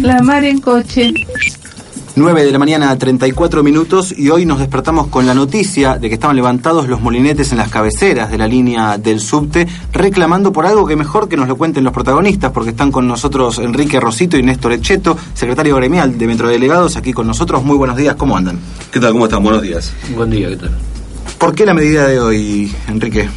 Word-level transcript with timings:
La 0.00 0.22
mar 0.22 0.44
en 0.44 0.60
coche. 0.60 1.12
9 2.16 2.44
de 2.44 2.50
la 2.50 2.58
mañana, 2.58 2.96
34 2.96 3.62
minutos, 3.62 4.14
y 4.16 4.28
hoy 4.30 4.44
nos 4.44 4.58
despertamos 4.58 5.06
con 5.08 5.26
la 5.26 5.34
noticia 5.34 5.96
de 5.98 6.08
que 6.08 6.14
estaban 6.14 6.36
levantados 6.36 6.86
los 6.88 7.00
molinetes 7.00 7.52
en 7.52 7.58
las 7.58 7.70
cabeceras 7.70 8.30
de 8.30 8.38
la 8.38 8.46
línea 8.46 8.98
del 8.98 9.20
subte, 9.20 9.66
reclamando 9.92 10.52
por 10.52 10.66
algo 10.66 10.86
que 10.86 10.96
mejor 10.96 11.28
que 11.28 11.36
nos 11.36 11.48
lo 11.48 11.56
cuenten 11.56 11.84
los 11.84 11.92
protagonistas, 11.92 12.52
porque 12.52 12.70
están 12.70 12.92
con 12.92 13.08
nosotros 13.08 13.58
Enrique 13.58 13.98
Rosito 13.98 14.36
y 14.36 14.42
Néstor 14.42 14.72
Echeto, 14.72 15.16
secretario 15.34 15.76
gremial 15.76 16.16
de 16.18 16.26
Metrodelegados, 16.26 16.96
aquí 16.96 17.12
con 17.12 17.26
nosotros. 17.26 17.64
Muy 17.64 17.76
buenos 17.76 17.96
días, 17.96 18.16
¿cómo 18.16 18.36
andan? 18.36 18.58
¿Qué 18.90 19.00
tal? 19.00 19.12
¿Cómo 19.12 19.26
están? 19.26 19.42
Buenos 19.42 19.62
días. 19.62 19.92
Buen 20.14 20.30
día, 20.30 20.48
¿qué 20.50 20.56
tal? 20.56 20.70
¿Por 21.38 21.54
qué 21.54 21.66
la 21.66 21.74
medida 21.74 22.06
de 22.06 22.20
hoy, 22.20 22.74
Enrique? 22.88 23.28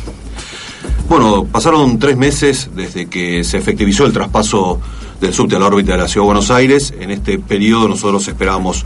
Bueno, 1.10 1.46
pasaron 1.46 2.00
tres 2.00 2.16
meses 2.18 2.70
desde 2.76 3.08
que 3.08 3.44
se 3.44 3.58
efectivizó 3.58 4.06
el 4.06 4.14
traspaso 4.14 4.80
del 5.20 5.34
subte 5.34 5.56
a 5.56 5.60
la 5.60 5.68
órbita 5.68 5.94
de 5.94 5.98
la 5.98 6.08
Ciudad 6.08 6.24
de 6.24 6.28
Buenos 6.28 6.52
Aires. 6.52 6.94
En 7.00 7.12
este 7.12 7.40
periodo 7.40 7.88
nosotros 7.88 8.28
esperábamos 8.28 8.86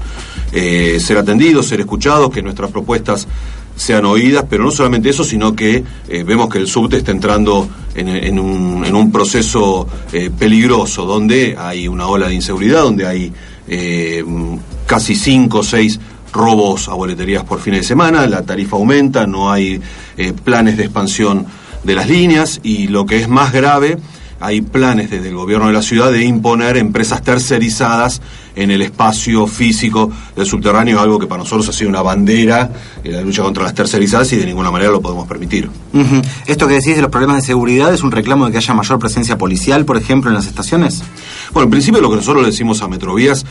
eh, 0.52 1.00
ser 1.00 1.18
atendidos, 1.18 1.68
ser 1.68 1.80
escuchados, 1.80 2.32
que 2.32 2.42
nuestras 2.42 2.72
propuestas 2.72 3.28
sean 3.76 4.06
oídas, 4.06 4.46
pero 4.50 4.64
no 4.64 4.72
solamente 4.72 5.10
eso, 5.10 5.24
sino 5.24 5.56
que 5.56 5.84
eh, 6.08 6.24
vemos 6.24 6.50
que 6.50 6.60
el 6.60 6.68
subte 6.68 6.98
está 6.98 7.12
entrando 7.12 7.68
en, 7.96 8.40
un, 8.40 9.12
proceso 9.12 9.88
eh, 10.12 10.30
peligroso, 10.38 11.06
donde 11.06 11.56
hay 11.58 11.88
una 11.88 12.08
ola 12.08 12.28
de 12.28 12.36
inseguridad, 12.36 12.82
donde 12.82 13.06
hay 13.08 13.32
casi 14.86 15.16
cinco 15.16 15.60
o 15.60 15.64
seis 15.64 16.00
robos 16.34 16.90
a 16.90 16.94
boleterías 16.94 17.44
por 17.44 17.60
fines 17.60 17.82
de 17.82 17.88
semana, 17.88 18.28
la 18.28 18.44
tarifa 18.44 18.76
aumenta, 18.76 19.26
no 19.26 19.52
hay 19.52 19.80
planes 20.44 20.78
de 20.78 20.84
expansión 20.84 21.46
de 21.84 21.96
las 21.96 22.10
líneas 22.10 22.60
y 22.64 22.88
lo 22.88 23.06
que 23.06 23.22
es 23.22 23.28
más 23.28 23.54
grave, 23.54 23.98
hay 24.44 24.62
planes 24.62 25.10
desde 25.10 25.30
el 25.30 25.36
gobierno 25.36 25.68
de 25.68 25.74
la 25.74 25.82
ciudad 25.82 26.12
de 26.12 26.26
imponer 26.26 26.76
empresas 26.76 27.24
tercerizadas 27.24 28.22
en 28.58 28.72
el 28.72 28.82
espacio 28.82 29.48
físico 29.48 30.12
del 30.36 30.46
subterráneo, 30.46 31.00
algo 31.00 31.18
que 31.18 31.28
para 31.28 31.44
nosotros 31.44 31.70
ha 31.70 31.72
sido 31.72 31.90
una 31.90 32.02
bandera 32.02 32.70
en 33.06 33.14
la 33.14 33.22
lucha 33.22 33.42
contra 33.42 33.64
las 33.64 33.74
tercerizadas 33.74 34.34
y 34.34 34.36
de 34.36 34.46
ninguna 34.46 34.70
manera 34.70 34.92
lo 34.92 35.02
podemos 35.02 35.28
permitir. 35.28 35.70
Esto 36.46 36.68
que 36.68 36.74
decís 36.74 36.98
de 36.98 37.02
los 37.02 37.10
problemas 37.10 37.38
de 37.38 37.44
seguridad 37.44 37.94
es 37.94 38.04
un 38.04 38.12
reclamo 38.12 38.46
de 38.46 38.52
que 38.52 38.58
haya 38.58 38.74
mayor 38.74 39.00
presencia 39.00 39.38
policial, 39.38 39.86
por 39.86 39.96
ejemplo, 39.96 40.30
en 40.30 40.36
las 40.36 40.46
estaciones. 40.46 41.04
Bueno, 41.54 41.66
en 41.66 41.72
principio 41.72 42.02
lo 42.02 42.10
que 42.10 42.18
nosotros 42.18 42.44
le 42.44 42.50
decimos 42.50 42.82
a 42.82 42.90
Metrovías 42.90 43.46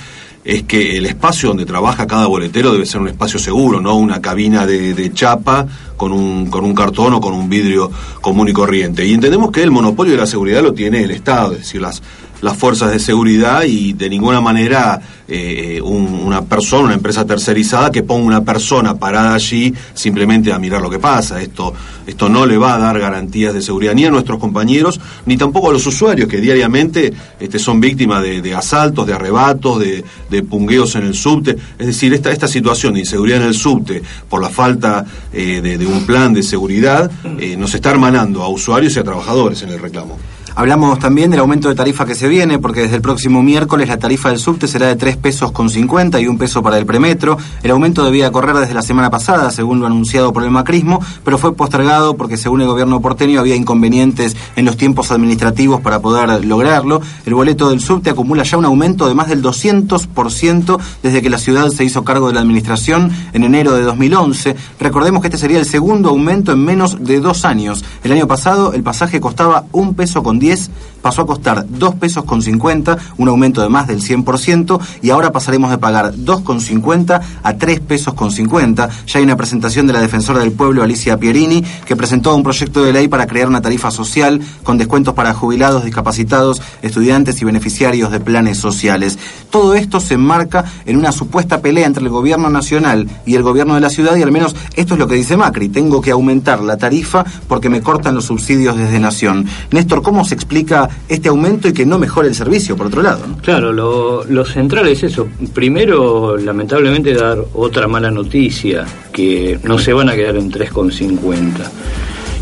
es 0.45 0.65
que 0.65 0.97
el 0.97 1.07
espacio 1.07 1.51
donde 1.51 1.65
trabaja 1.65 2.07
cada 2.07 2.27
boletero 2.27 2.73
debe 2.73 2.85
ser 2.85 3.01
un 3.01 3.09
espacio 3.09 3.39
seguro, 3.39 3.81
no 3.81 3.95
una 3.95 4.21
cabina 4.21 4.67
de, 4.67 5.13
chapa 5.15 5.67
con 6.03 6.11
un, 6.11 6.51
con 6.51 6.65
un 6.65 6.75
cartón 6.75 7.13
o 7.15 7.21
con 7.21 7.33
un 7.33 7.49
vidrio 7.49 7.89
común 8.21 8.49
y 8.49 8.53
corriente. 8.53 9.07
Y 9.07 9.15
entendemos 9.15 9.53
que 9.53 9.63
el 9.63 9.71
monopolio 9.71 10.15
de 10.15 10.19
la 10.19 10.27
seguridad 10.27 10.61
lo 10.61 10.75
tiene 10.75 11.05
el 11.05 11.13
Estado, 11.13 11.53
es 11.53 11.59
decir, 11.59 11.81
las, 11.81 12.03
las 12.43 12.57
fuerzas 12.57 12.91
de 12.91 12.99
seguridad 12.99 13.63
y 13.63 13.93
de 13.93 14.11
ninguna 14.11 14.41
manera 14.41 15.01
eh, 15.29 15.81
una 15.81 16.45
persona, 16.45 16.87
una 16.87 16.95
empresa 16.95 17.25
tercerizada 17.25 17.91
que 17.91 18.03
ponga 18.03 18.27
una 18.27 18.45
persona 18.45 18.99
parada 18.99 19.35
allí 19.35 19.73
simplemente 19.95 20.53
a 20.53 20.59
mirar 20.59 20.83
lo 20.83 20.91
que 20.91 20.99
pasa. 20.99 21.41
Esto, 21.41 21.73
esto 22.07 22.29
no 22.29 22.45
le 22.45 22.59
va 22.59 22.75
a 22.75 22.79
dar 22.79 22.99
garantías 22.99 23.55
de 23.55 23.63
seguridad 23.63 23.95
ni 23.95 24.05
a 24.05 24.11
nuestros 24.11 24.41
compañeros, 24.41 25.01
ni 25.25 25.37
tampoco 25.37 25.71
a 25.71 25.73
los 25.73 25.87
usuarios 25.87 26.29
que 26.29 26.41
diariamente 26.41 27.13
este, 27.39 27.61
son 27.61 27.81
víctimas 27.81 28.23
de, 28.23 28.55
asaltos, 28.55 29.07
de 29.07 29.15
arrebatos, 29.15 29.79
de, 29.79 30.05
de, 30.29 30.43
pungueos 30.43 30.97
en 30.97 31.05
el 31.05 31.15
subte. 31.15 31.57
Es 31.79 31.87
decir, 31.87 32.13
esta, 32.13 32.33
esta 32.33 32.49
situación 32.49 32.95
de 32.95 33.01
inseguridad 33.01 33.41
en 33.41 33.47
el 33.47 33.55
subte 33.55 34.03
por 34.29 34.43
la 34.43 34.51
falta 34.51 35.07
eh, 35.33 35.61
de, 35.63 35.87
un 35.93 36.07
plan 36.07 36.33
de 36.33 36.43
seguridad 36.43 37.11
eh, 37.39 37.57
nos 37.57 37.75
está 37.75 37.91
hermanando 37.91 38.43
a 38.43 38.49
usuarios 38.49 38.97
y 38.97 38.99
a 38.99 39.05
trabajadores 39.05 39.63
en 39.63 39.71
el 39.71 39.79
reclamo. 39.79 40.19
Hablamos 40.55 40.99
también 40.99 41.31
del 41.31 41.41
aumento 41.41 41.69
de 41.69 41.75
tarifa 41.75 42.05
que 42.05 42.15
se 42.15 42.29
viene, 42.29 42.59
porque 42.59 42.83
desde 42.83 42.97
el 42.97 43.03
próximo 43.03 43.43
miércoles 43.43 43.89
la 43.89 43.99
tarifa 43.99 44.29
del 44.29 44.39
subte 44.39 44.69
será 44.69 44.89
de 44.89 44.97
3 44.97 45.17
pesos 45.17 45.51
con 45.51 45.71
50 45.71 46.21
y 46.21 46.27
un 46.27 46.37
peso 46.37 46.63
para 46.63 46.77
el 46.77 46.85
premetro. 46.85 47.39
El 47.63 47.71
aumento 47.71 48.05
debía 48.05 48.31
correr 48.31 48.57
desde 48.57 48.75
la 48.75 48.83
semana 48.83 49.09
pasada, 49.09 49.51
según 49.51 49.81
lo 49.81 49.87
anunciado 49.87 50.33
por 50.33 50.43
el 50.43 50.51
macrismo, 50.51 51.01
pero 51.25 51.39
fue 51.39 51.55
postergado 51.55 52.17
porque 52.17 52.37
según 52.37 52.61
el 52.61 52.67
gobierno 52.67 53.01
porteño 53.01 53.41
había 53.41 53.57
inconvenientes 53.57 54.37
en 54.55 54.67
los 54.67 54.77
tiempos 54.77 55.11
administrativos 55.11 55.81
para 55.81 56.01
poder 56.01 56.45
lograrlo. 56.45 57.01
El 57.25 57.35
boleto 57.35 57.71
del 57.71 57.81
subte 57.81 58.11
acumula 58.11 58.43
ya 58.43 58.59
un 58.59 58.67
aumento 58.67 59.09
de 59.09 59.15
más 59.15 59.29
del 59.29 59.43
200% 59.43 60.79
desde 61.03 61.23
que 61.23 61.31
la 61.31 61.39
ciudad 61.39 61.69
se 61.71 61.85
hizo 61.85 62.05
cargo 62.05 62.29
de 62.29 62.35
la 62.35 62.41
administración 62.41 63.11
en 63.33 63.45
enero 63.45 63.73
de 63.73 63.83
2011. 63.83 64.55
Recordemos 64.79 65.23
que 65.23 65.29
este 65.29 65.39
sería 65.39 65.59
el 65.59 65.67
segundo 65.67 66.11
aumento 66.11 66.53
en 66.53 66.63
menos 66.63 67.03
de 67.03 67.21
dos 67.21 67.47
años. 67.47 67.83
El 68.05 68.13
año 68.13 68.27
pasado 68.27 68.75
el 68.75 68.83
pasaje 68.83 69.21
costaba 69.21 69.65
un 69.73 69.95
peso 69.95 70.23
con 70.23 70.42
10 70.43 70.71
pasó 71.03 71.23
a 71.23 71.27
costar 71.27 71.67
2 71.69 71.97
pesos 71.97 72.25
con 72.25 72.41
50, 72.41 72.97
un 73.19 73.29
aumento 73.29 73.61
de 73.61 73.69
más 73.69 73.89
del 73.89 74.01
100%, 74.01 74.81
y 75.03 75.11
ahora 75.11 75.33
pasaremos 75.33 75.71
de 75.71 75.79
pagar 75.79 76.15
2,50 76.15 77.21
a 77.43 77.57
3 77.57 77.81
pesos 77.81 78.15
con 78.15 78.31
50. 78.31 78.89
Ya 79.07 79.19
hay 79.19 79.25
una 79.25 79.37
presentación 79.37 79.87
de 79.87 79.93
la 79.93 80.01
defensora 80.01 80.41
del 80.41 80.53
pueblo, 80.53 80.83
Alicia 80.83 81.19
Pierini, 81.19 81.63
que 81.85 81.97
presentó 81.97 82.35
un 82.35 82.43
proyecto 82.43 82.85
de 82.85 82.93
ley 82.93 83.09
para 83.09 83.27
crear 83.27 83.49
una 83.49 83.61
tarifa 83.61 83.91
social 83.91 84.41
con 84.63 84.79
descuentos 84.79 85.15
para 85.15 85.35
jubilados, 85.35 85.85
discapacitados, 85.85 86.63
estudiantes 86.83 87.43
y 87.43 87.45
beneficiarios 87.45 88.13
de 88.13 88.21
planes 88.21 88.59
sociales. 88.59 89.19
Todo 89.51 89.75
esto 89.75 89.99
se 90.01 90.15
enmarca 90.15 90.65
en 90.87 90.97
una 90.97 91.13
supuesta 91.13 91.61
pelea 91.61 91.87
entre 91.87 92.05
el 92.05 92.11
gobierno 92.11 92.49
nacional 92.49 93.09
y 93.27 93.35
el 93.35 93.43
gobierno 93.43 93.75
de 93.75 93.81
la 93.81 93.91
ciudad, 93.91 94.17
y 94.17 94.23
al 94.23 94.33
menos 94.33 94.55
esto 94.77 94.95
es 94.95 95.01
lo 95.01 95.09
que 95.09 95.17
dice 95.17 95.37
Macri, 95.37 95.69
tengo 95.69 96.01
que 96.01 96.13
aumentar 96.13 96.61
la 96.61 96.77
tarifa 96.77 97.25
porque 97.49 97.69
me 97.69 97.83
cortan 97.83 98.15
los 98.15 98.27
subsidios 98.27 98.77
desde 98.77 99.01
Nación. 99.01 99.47
Néstor, 99.73 100.03
¿cómo 100.03 100.25
se 100.25 100.32
explica 100.33 100.89
este 101.09 101.29
aumento 101.29 101.69
y 101.69 101.73
que 101.73 101.87
no 101.87 101.99
mejore 101.99 102.29
el 102.29 102.35
servicio, 102.35 102.77
por 102.77 102.87
otro 102.87 103.03
lado. 103.03 103.25
Claro, 103.43 103.73
lo, 103.73 104.45
central 104.45 104.89
es 104.89 105.03
eso. 105.03 105.29
Primero, 105.53 106.37
lamentablemente, 106.37 107.15
dar 107.15 107.39
otra 107.55 107.89
mala 107.89 108.11
noticia, 108.11 108.85
que 109.13 109.59
no 109.65 109.79
se 109.79 109.93
van 109.93 110.09
a 110.09 110.15
quedar 110.15 110.37
en 110.37 110.51
3,50. 110.51 111.53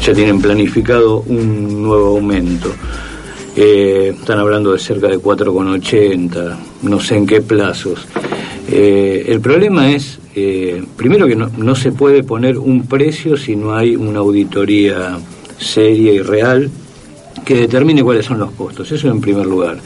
Ya 0.05 0.15
tienen 0.15 0.41
planificado 0.41 1.21
un 1.21 1.83
nuevo 1.83 2.17
aumento. 2.17 2.73
Eh, 3.57 4.15
están 4.19 4.39
hablando 4.39 4.73
de 4.73 4.79
cerca 4.79 5.09
de 5.09 5.19
4,80, 5.19 6.57
no 6.83 7.01
sé 7.01 7.17
en 7.17 7.27
qué 7.27 7.41
plazos. 7.41 8.07
Eh, 8.71 9.25
el 9.29 9.41
problema 9.41 9.91
es, 9.91 10.21
eh, 10.35 10.83
primero 10.97 11.27
que 11.27 11.37
no 11.37 11.75
se 11.75 11.93
puede 11.93 12.23
poner 12.23 12.57
un 12.57 12.87
precio 12.87 13.37
si 13.37 13.57
no 13.57 13.75
hay 13.75 13.97
una 13.97 14.21
auditoría 14.21 15.19
seria 15.59 16.13
y 16.13 16.21
real 16.21 16.71
que 17.45 17.55
determine 17.55 18.03
cuáles 18.03 18.27
son 18.27 18.39
los 18.39 18.53
costos, 18.53 18.91
eso 18.93 19.09
en 19.09 19.21
primer 19.21 19.47
lugar. 19.47 19.79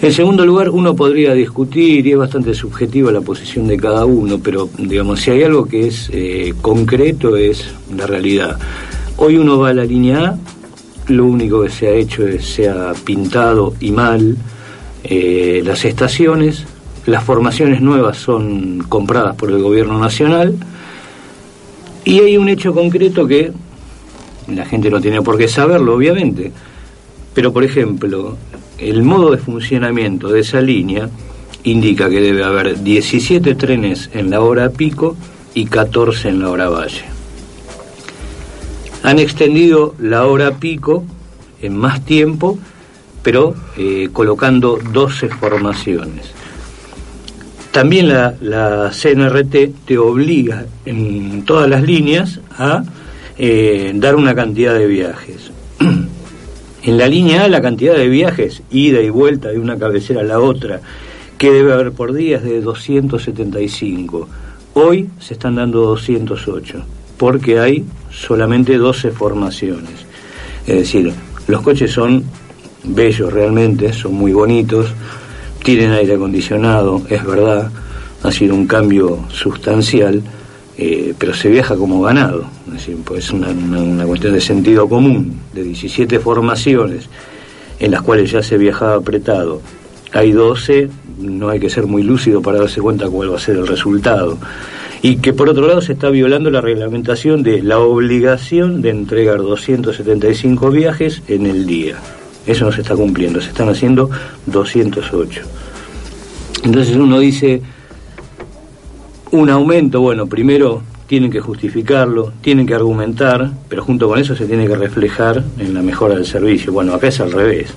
En 0.00 0.12
segundo 0.12 0.46
lugar, 0.46 0.70
uno 0.70 0.94
podría 0.94 1.34
discutir, 1.34 2.06
y 2.06 2.12
es 2.12 2.18
bastante 2.18 2.54
subjetiva 2.54 3.10
la 3.10 3.20
posición 3.20 3.66
de 3.66 3.76
cada 3.76 4.04
uno, 4.04 4.38
pero 4.38 4.68
digamos, 4.78 5.20
si 5.20 5.32
hay 5.32 5.42
algo 5.42 5.66
que 5.66 5.88
es 5.88 6.08
eh, 6.12 6.54
concreto 6.62 7.36
es 7.36 7.64
la 7.96 8.06
realidad. 8.06 8.58
Hoy 9.16 9.36
uno 9.38 9.58
va 9.58 9.70
a 9.70 9.74
la 9.74 9.84
línea 9.84 10.20
A, 10.20 10.38
lo 11.08 11.24
único 11.24 11.62
que 11.62 11.70
se 11.70 11.88
ha 11.88 11.94
hecho 11.94 12.24
es 12.26 12.44
se 12.44 12.68
ha 12.68 12.92
pintado 13.04 13.74
y 13.80 13.90
mal 13.90 14.36
eh, 15.02 15.62
las 15.64 15.84
estaciones, 15.84 16.64
las 17.06 17.24
formaciones 17.24 17.80
nuevas 17.80 18.18
son 18.18 18.84
compradas 18.88 19.34
por 19.34 19.50
el 19.50 19.60
gobierno 19.60 19.98
nacional, 19.98 20.54
y 22.04 22.20
hay 22.20 22.36
un 22.36 22.48
hecho 22.48 22.72
concreto 22.72 23.26
que 23.26 23.50
la 24.48 24.64
gente 24.64 24.90
no 24.90 25.00
tiene 25.00 25.22
por 25.22 25.36
qué 25.36 25.48
saberlo, 25.48 25.94
obviamente, 25.94 26.52
pero, 27.34 27.52
por 27.52 27.64
ejemplo, 27.64 28.36
el 28.78 29.02
modo 29.02 29.30
de 29.30 29.38
funcionamiento 29.38 30.28
de 30.28 30.40
esa 30.40 30.60
línea 30.60 31.08
indica 31.64 32.08
que 32.08 32.20
debe 32.20 32.44
haber 32.44 32.82
17 32.82 33.54
trenes 33.54 34.10
en 34.12 34.30
la 34.30 34.40
hora 34.40 34.70
pico 34.70 35.16
y 35.54 35.66
14 35.66 36.30
en 36.30 36.40
la 36.40 36.50
hora 36.50 36.68
valle. 36.68 37.04
Han 39.02 39.18
extendido 39.18 39.94
la 39.98 40.26
hora 40.26 40.56
pico 40.56 41.04
en 41.60 41.76
más 41.76 42.04
tiempo, 42.04 42.58
pero 43.22 43.54
eh, 43.76 44.08
colocando 44.12 44.78
12 44.92 45.28
formaciones. 45.28 46.32
También 47.70 48.08
la, 48.08 48.34
la, 48.40 48.90
CNRT 48.90 49.84
te 49.84 49.98
obliga 49.98 50.64
en 50.84 51.44
todas 51.44 51.68
las 51.68 51.82
líneas 51.82 52.40
a 52.56 52.82
eh, 53.38 53.92
dar 53.94 54.16
una 54.16 54.34
cantidad 54.34 54.74
de 54.74 54.86
viajes. 54.86 55.50
En 56.80 56.96
la 56.96 57.08
línea 57.08 57.44
A 57.44 57.48
la 57.48 57.60
cantidad 57.60 57.96
de 57.96 58.08
viajes, 58.08 58.62
ida 58.70 59.02
y 59.02 59.10
vuelta 59.10 59.48
de 59.48 59.58
una 59.58 59.76
cabecera 59.76 60.20
a 60.20 60.24
la 60.24 60.38
otra, 60.38 60.80
que 61.36 61.50
debe 61.50 61.72
haber 61.72 61.92
por 61.92 62.14
día 62.14 62.36
es 62.38 62.44
de 62.44 62.60
275. 62.60 64.28
Hoy 64.74 65.10
se 65.18 65.34
están 65.34 65.56
dando 65.56 65.80
208, 65.82 66.84
porque 67.16 67.58
hay 67.58 67.84
solamente 68.10 68.78
12 68.78 69.10
formaciones. 69.10 70.06
Es 70.66 70.76
decir, 70.76 71.12
los 71.46 71.62
coches 71.62 71.90
son 71.90 72.24
bellos 72.84 73.32
realmente, 73.32 73.92
son 73.92 74.14
muy 74.14 74.32
bonitos, 74.32 74.86
tienen 75.62 75.92
aire 75.92 76.14
acondicionado, 76.14 77.02
es 77.08 77.24
verdad, 77.24 77.70
ha 78.22 78.32
sido 78.32 78.54
un 78.54 78.66
cambio 78.66 79.24
sustancial, 79.30 80.22
eh, 80.78 81.12
pero 81.18 81.34
se 81.34 81.48
viaja 81.48 81.76
como 81.76 82.00
ganado, 82.00 82.44
es 82.74 82.88
pues 83.04 83.30
una, 83.32 83.48
una, 83.48 84.06
cuestión 84.06 84.32
de 84.34 84.40
sentido 84.40 84.88
común, 84.88 85.40
de 85.52 85.64
17 85.64 86.20
formaciones 86.20 87.08
en 87.80 87.90
las 87.90 88.02
cuales 88.02 88.30
ya 88.30 88.42
se 88.42 88.56
viajaba 88.56 88.94
apretado, 88.94 89.60
hay 90.12 90.32
12, 90.32 90.88
no 91.20 91.48
hay 91.48 91.60
que 91.60 91.68
ser 91.68 91.86
muy 91.86 92.02
lúcido 92.02 92.40
para 92.40 92.60
darse 92.60 92.80
cuenta 92.80 93.08
cuál 93.08 93.32
va 93.32 93.36
a 93.36 93.40
ser 93.40 93.56
el 93.56 93.66
resultado. 93.66 94.38
Y 95.02 95.16
que 95.16 95.32
por 95.32 95.48
otro 95.48 95.66
lado 95.66 95.80
se 95.80 95.92
está 95.92 96.10
violando 96.10 96.50
la 96.50 96.60
reglamentación 96.60 97.42
de 97.42 97.62
la 97.62 97.78
obligación 97.78 98.82
de 98.82 98.90
entregar 98.90 99.38
275 99.38 100.70
viajes 100.70 101.22
en 101.28 101.46
el 101.46 101.66
día. 101.66 101.96
Eso 102.46 102.64
no 102.64 102.72
se 102.72 102.80
está 102.80 102.96
cumpliendo, 102.96 103.40
se 103.40 103.50
están 103.50 103.68
haciendo 103.68 104.10
208. 104.46 105.42
Entonces 106.64 106.96
uno 106.96 107.20
dice, 107.20 107.62
un 109.30 109.50
aumento, 109.50 110.00
bueno, 110.00 110.26
primero 110.26 110.82
tienen 111.06 111.30
que 111.30 111.40
justificarlo, 111.40 112.32
tienen 112.42 112.66
que 112.66 112.74
argumentar, 112.74 113.50
pero 113.68 113.82
junto 113.82 114.08
con 114.08 114.18
eso 114.18 114.36
se 114.36 114.46
tiene 114.46 114.66
que 114.66 114.76
reflejar 114.76 115.42
en 115.58 115.74
la 115.74 115.82
mejora 115.82 116.14
del 116.14 116.26
servicio. 116.26 116.72
Bueno, 116.72 116.92
acá 116.94 117.08
es 117.08 117.20
al 117.20 117.32
revés. 117.32 117.74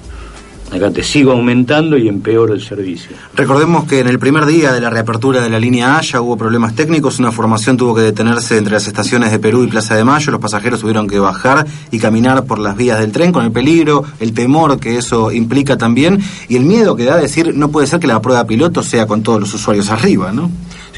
Acá 0.71 0.89
te 0.89 1.03
sigo 1.03 1.33
aumentando 1.33 1.97
y 1.97 2.07
empeoro 2.07 2.53
el 2.53 2.61
servicio. 2.61 3.11
Recordemos 3.35 3.83
que 3.85 3.99
en 3.99 4.07
el 4.07 4.19
primer 4.19 4.45
día 4.45 4.71
de 4.71 4.79
la 4.79 4.89
reapertura 4.89 5.41
de 5.41 5.49
la 5.49 5.59
línea 5.59 5.97
A 5.97 6.01
ya 6.01 6.21
hubo 6.21 6.37
problemas 6.37 6.75
técnicos, 6.75 7.19
una 7.19 7.33
formación 7.33 7.75
tuvo 7.75 7.93
que 7.93 8.01
detenerse 8.01 8.57
entre 8.57 8.73
las 8.73 8.87
estaciones 8.87 9.31
de 9.31 9.39
Perú 9.39 9.63
y 9.63 9.67
Plaza 9.67 9.95
de 9.95 10.05
Mayo, 10.05 10.31
los 10.31 10.39
pasajeros 10.39 10.79
tuvieron 10.79 11.09
que 11.09 11.19
bajar 11.19 11.67
y 11.91 11.99
caminar 11.99 12.45
por 12.45 12.57
las 12.57 12.77
vías 12.77 12.99
del 12.99 13.11
tren 13.11 13.33
con 13.33 13.43
el 13.43 13.51
peligro, 13.51 14.05
el 14.21 14.33
temor 14.33 14.79
que 14.79 14.97
eso 14.97 15.33
implica 15.33 15.77
también 15.77 16.21
y 16.47 16.55
el 16.55 16.63
miedo 16.63 16.95
que 16.95 17.03
da 17.03 17.17
decir 17.17 17.53
no 17.53 17.69
puede 17.69 17.87
ser 17.87 17.99
que 17.99 18.07
la 18.07 18.21
prueba 18.21 18.45
piloto 18.47 18.81
sea 18.81 19.07
con 19.07 19.23
todos 19.23 19.41
los 19.41 19.53
usuarios 19.53 19.89
arriba, 19.89 20.31
¿no? 20.31 20.49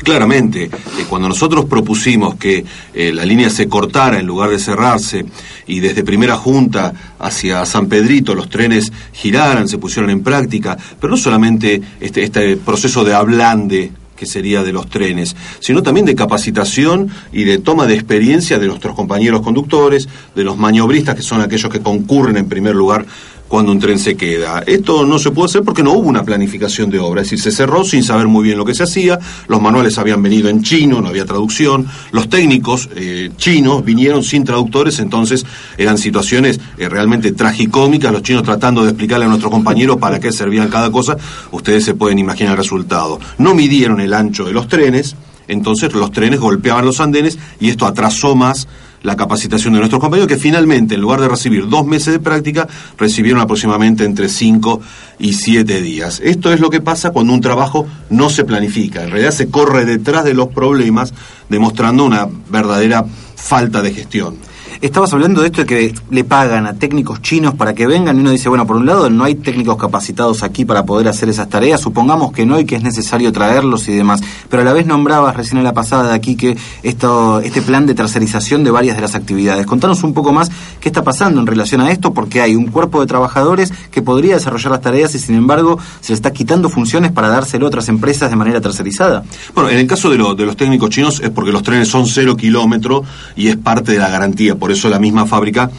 Claramente, 0.03 0.65
eh, 0.65 0.71
cuando 1.09 1.27
nosotros 1.27 1.65
propusimos 1.65 2.35
que 2.35 2.63
eh, 2.94 3.11
la 3.13 3.25
línea 3.25 3.50
se 3.50 3.67
cortara 3.67 4.19
en 4.19 4.27
lugar 4.27 4.50
de 4.50 4.59
cerrarse 4.59 5.25
y 5.67 5.79
desde 5.79 6.03
primera 6.03 6.38
junta 6.38 6.94
hacia 7.19 7.65
San 7.65 7.88
Pedrito 7.88 8.35
los 8.35 8.50
trenes 8.50 8.91
giraran, 9.13 9.67
se 9.67 9.77
pusieron 9.77 10.11
en 10.11 10.21
práctica, 10.21 10.77
pero 11.00 11.11
no 11.11 11.17
solamente 11.17 11.81
este, 12.00 12.23
este 12.23 12.57
proceso 12.57 13.03
de 13.03 13.13
ablande 13.13 13.91
que 14.15 14.25
sería 14.25 14.63
de 14.63 14.71
los 14.71 14.89
trenes, 14.89 15.35
sino 15.59 15.81
también 15.81 16.05
de 16.05 16.15
capacitación 16.15 17.09
y 17.31 17.44
de 17.44 17.57
toma 17.57 17.88
de 17.88 17.95
experiencia 17.95 18.59
de 18.59 18.67
nuestros 18.67 18.95
compañeros 18.95 19.41
conductores, 19.41 20.07
de 20.35 20.44
los 20.44 20.57
maniobristas, 20.57 21.15
que 21.15 21.21
son 21.21 21.41
aquellos 21.41 21.71
que 21.71 21.81
concurren 21.81 22.38
en 22.38 22.47
primer 22.47 22.75
lugar 22.75 23.05
cuando 23.53 23.71
un 23.71 23.77
tren 23.77 24.00
se 24.00 24.17
queda. 24.17 24.63
Esto 24.65 25.05
no 25.05 25.19
se 25.19 25.29
puede 25.29 25.45
hacer 25.45 25.61
porque 25.61 25.83
no 25.83 25.91
hubo 25.91 26.09
una 26.09 26.23
planificación 26.23 26.89
de 26.89 26.97
obra, 26.97 27.21
es 27.21 27.29
decir, 27.29 27.39
se 27.39 27.55
cerró 27.55 27.83
sin 27.83 28.01
saber 28.01 28.27
muy 28.27 28.44
bien 28.44 28.57
lo 28.57 28.65
que 28.65 28.73
se 28.73 28.81
hacía, 28.81 29.19
los 29.47 29.61
manuales 29.61 30.00
habían 30.00 30.23
venido 30.23 30.50
en 30.50 30.63
chino, 30.63 31.01
no 31.01 31.09
había 31.09 31.23
traducción, 31.23 31.85
los 32.11 32.29
técnicos 32.29 32.89
eh, 32.95 33.29
chinos 33.38 33.85
vinieron 33.85 34.23
sin 34.23 34.44
traductores, 34.44 34.97
entonces 34.97 35.45
eran 35.77 36.00
situaciones 36.00 36.59
eh, 36.79 36.89
realmente 36.89 37.31
tragicómicas, 37.31 38.11
los 38.11 38.23
chinos 38.23 38.41
tratando 38.41 38.81
de 38.81 38.89
explicarle 38.89 39.25
a 39.25 39.27
nuestros 39.27 39.51
compañeros 39.51 39.97
para 39.97 40.19
qué 40.19 40.31
servían 40.31 40.69
cada 40.69 40.89
cosa, 40.89 41.15
ustedes 41.51 41.85
se 41.85 41.94
pueden 41.94 42.17
imaginar 42.17 42.53
el 42.53 42.57
resultado. 42.57 43.19
No 43.38 43.53
midieron 43.53 44.01
el 44.01 44.15
ancho 44.15 44.45
de 44.45 44.53
los 44.53 44.67
trenes, 44.67 45.15
entonces 45.47 45.94
los 45.94 46.11
trenes 46.11 46.39
golpeaban 46.39 46.85
los 46.85 47.00
andenes 47.00 47.38
y 47.59 47.69
esto 47.69 47.85
atrasó 47.85 48.35
más 48.35 48.67
la 49.03 49.15
capacitación 49.15 49.73
de 49.73 49.79
nuestros 49.79 50.01
compañeros, 50.01 50.27
que 50.27 50.38
finalmente, 50.38 50.95
en 50.95 51.01
lugar 51.01 51.21
de 51.21 51.27
recibir 51.27 51.67
dos 51.67 51.85
meses 51.85 52.13
de 52.13 52.19
práctica, 52.19 52.67
recibieron 52.97 53.41
aproximadamente 53.41 54.05
entre 54.05 54.29
cinco 54.29 54.81
y 55.19 55.33
siete 55.33 55.81
días. 55.81 56.21
Esto 56.23 56.51
es 56.51 56.59
lo 56.59 56.69
que 56.69 56.81
pasa 56.81 57.11
cuando 57.11 57.33
un 57.33 57.41
trabajo 57.41 57.85
no 58.09 58.29
se 58.29 58.45
planifica. 58.45 59.03
En 59.03 59.11
realidad 59.11 59.31
se 59.31 59.50
corre 59.50 59.85
detrás 59.85 60.23
de 60.23 60.33
los 60.33 60.47
problemas, 60.47 61.13
demostrando 61.50 62.05
una 62.05 62.27
verdadera 62.50 63.05
falta 63.35 63.81
de 63.81 63.94
gestión. 63.94 64.38
Estabas 64.83 65.13
hablando 65.13 65.39
de 65.39 65.47
esto 65.47 65.62
de 65.62 65.65
que 65.65 65.95
le 66.09 66.25
pagan 66.25 66.68
a 66.68 66.74
técnicos 66.74 67.21
chinos 67.21 67.56
para 67.56 67.74
que 67.74 67.88
vengan 67.88 68.18
y 68.18 68.19
uno 68.19 68.31
dice, 68.31 68.50
bueno, 68.50 68.68
por 68.68 68.75
un 68.75 68.85
lado 68.85 69.09
no 69.09 69.24
hay 69.24 69.35
técnicos 69.35 69.77
capacitados 69.77 70.44
aquí 70.44 70.65
para 70.65 70.83
poder 70.83 71.07
hacer 71.07 71.30
esas 71.30 71.47
tareas, 71.47 71.80
supongamos 71.80 72.33
que 72.33 72.45
no 72.45 72.59
y 72.59 72.65
que 72.65 72.75
es 72.75 72.83
necesario 72.83 73.31
traerlos 73.31 73.88
y 73.88 73.94
demás, 73.94 74.19
pero 74.50 74.62
a 74.62 74.65
la 74.65 74.74
vez 74.74 74.85
nombrabas 74.85 75.38
recién 75.38 75.59
en 75.59 75.63
la 75.63 75.71
pasada 75.71 76.09
de 76.09 76.13
aquí 76.13 76.35
que 76.35 76.57
esto, 76.83 77.39
este 77.39 77.62
plan 77.62 77.85
de 77.85 77.94
tercerización 77.94 78.65
de 78.65 78.71
varias 78.71 78.97
de 78.97 79.01
las 79.01 79.15
actividades. 79.15 79.65
Contanos 79.65 80.03
un 80.03 80.13
poco 80.13 80.33
más 80.33 80.51
qué 80.81 80.89
está 80.89 81.01
pasando 81.01 81.39
en 81.39 81.47
relación 81.47 81.79
a 81.79 81.89
esto, 81.89 82.13
porque 82.13 82.41
hay 82.41 82.57
un 82.57 82.65
cuerpo 82.65 83.00
de 83.00 83.07
trabajadores 83.07 83.71
que 83.89 84.01
podría 84.01 84.33
desarrollar 84.33 84.74
las 84.74 84.81
tareas 84.81 85.15
y 85.15 85.19
sin 85.19 85.36
embargo 85.36 85.79
se 86.01 86.12
le 86.12 86.15
está 86.15 86.33
quitando 86.33 86.68
funciones 86.68 87.13
para 87.13 87.29
dárselo 87.29 87.68
a 87.68 87.69
otras 87.69 87.88
empresas 87.88 88.29
de 88.29 88.36
manera 88.36 88.59
tercerizada. 88.59 89.24
Bueno, 89.56 89.69
en 89.69 89.77
el 89.77 89.88
caso 89.88 90.09
de, 90.09 90.18
de 90.18 90.45
los 90.45 90.57
técnicos 90.57 90.89
chinos 90.89 91.21
es 91.21 91.29
porque 91.29 91.53
los 91.53 91.63
trenes 91.63 91.88
son 91.88 92.06
cero 92.06 92.36
kilómetros 92.36 93.07
y 93.38 93.47
es 93.47 93.56
parte 93.56 93.94
de 93.94 94.00
la 94.00 94.09
garantía, 94.09 94.56
eso 94.73 94.89
la 94.89 94.99
misma 94.99 95.25
fábrica 95.25 95.71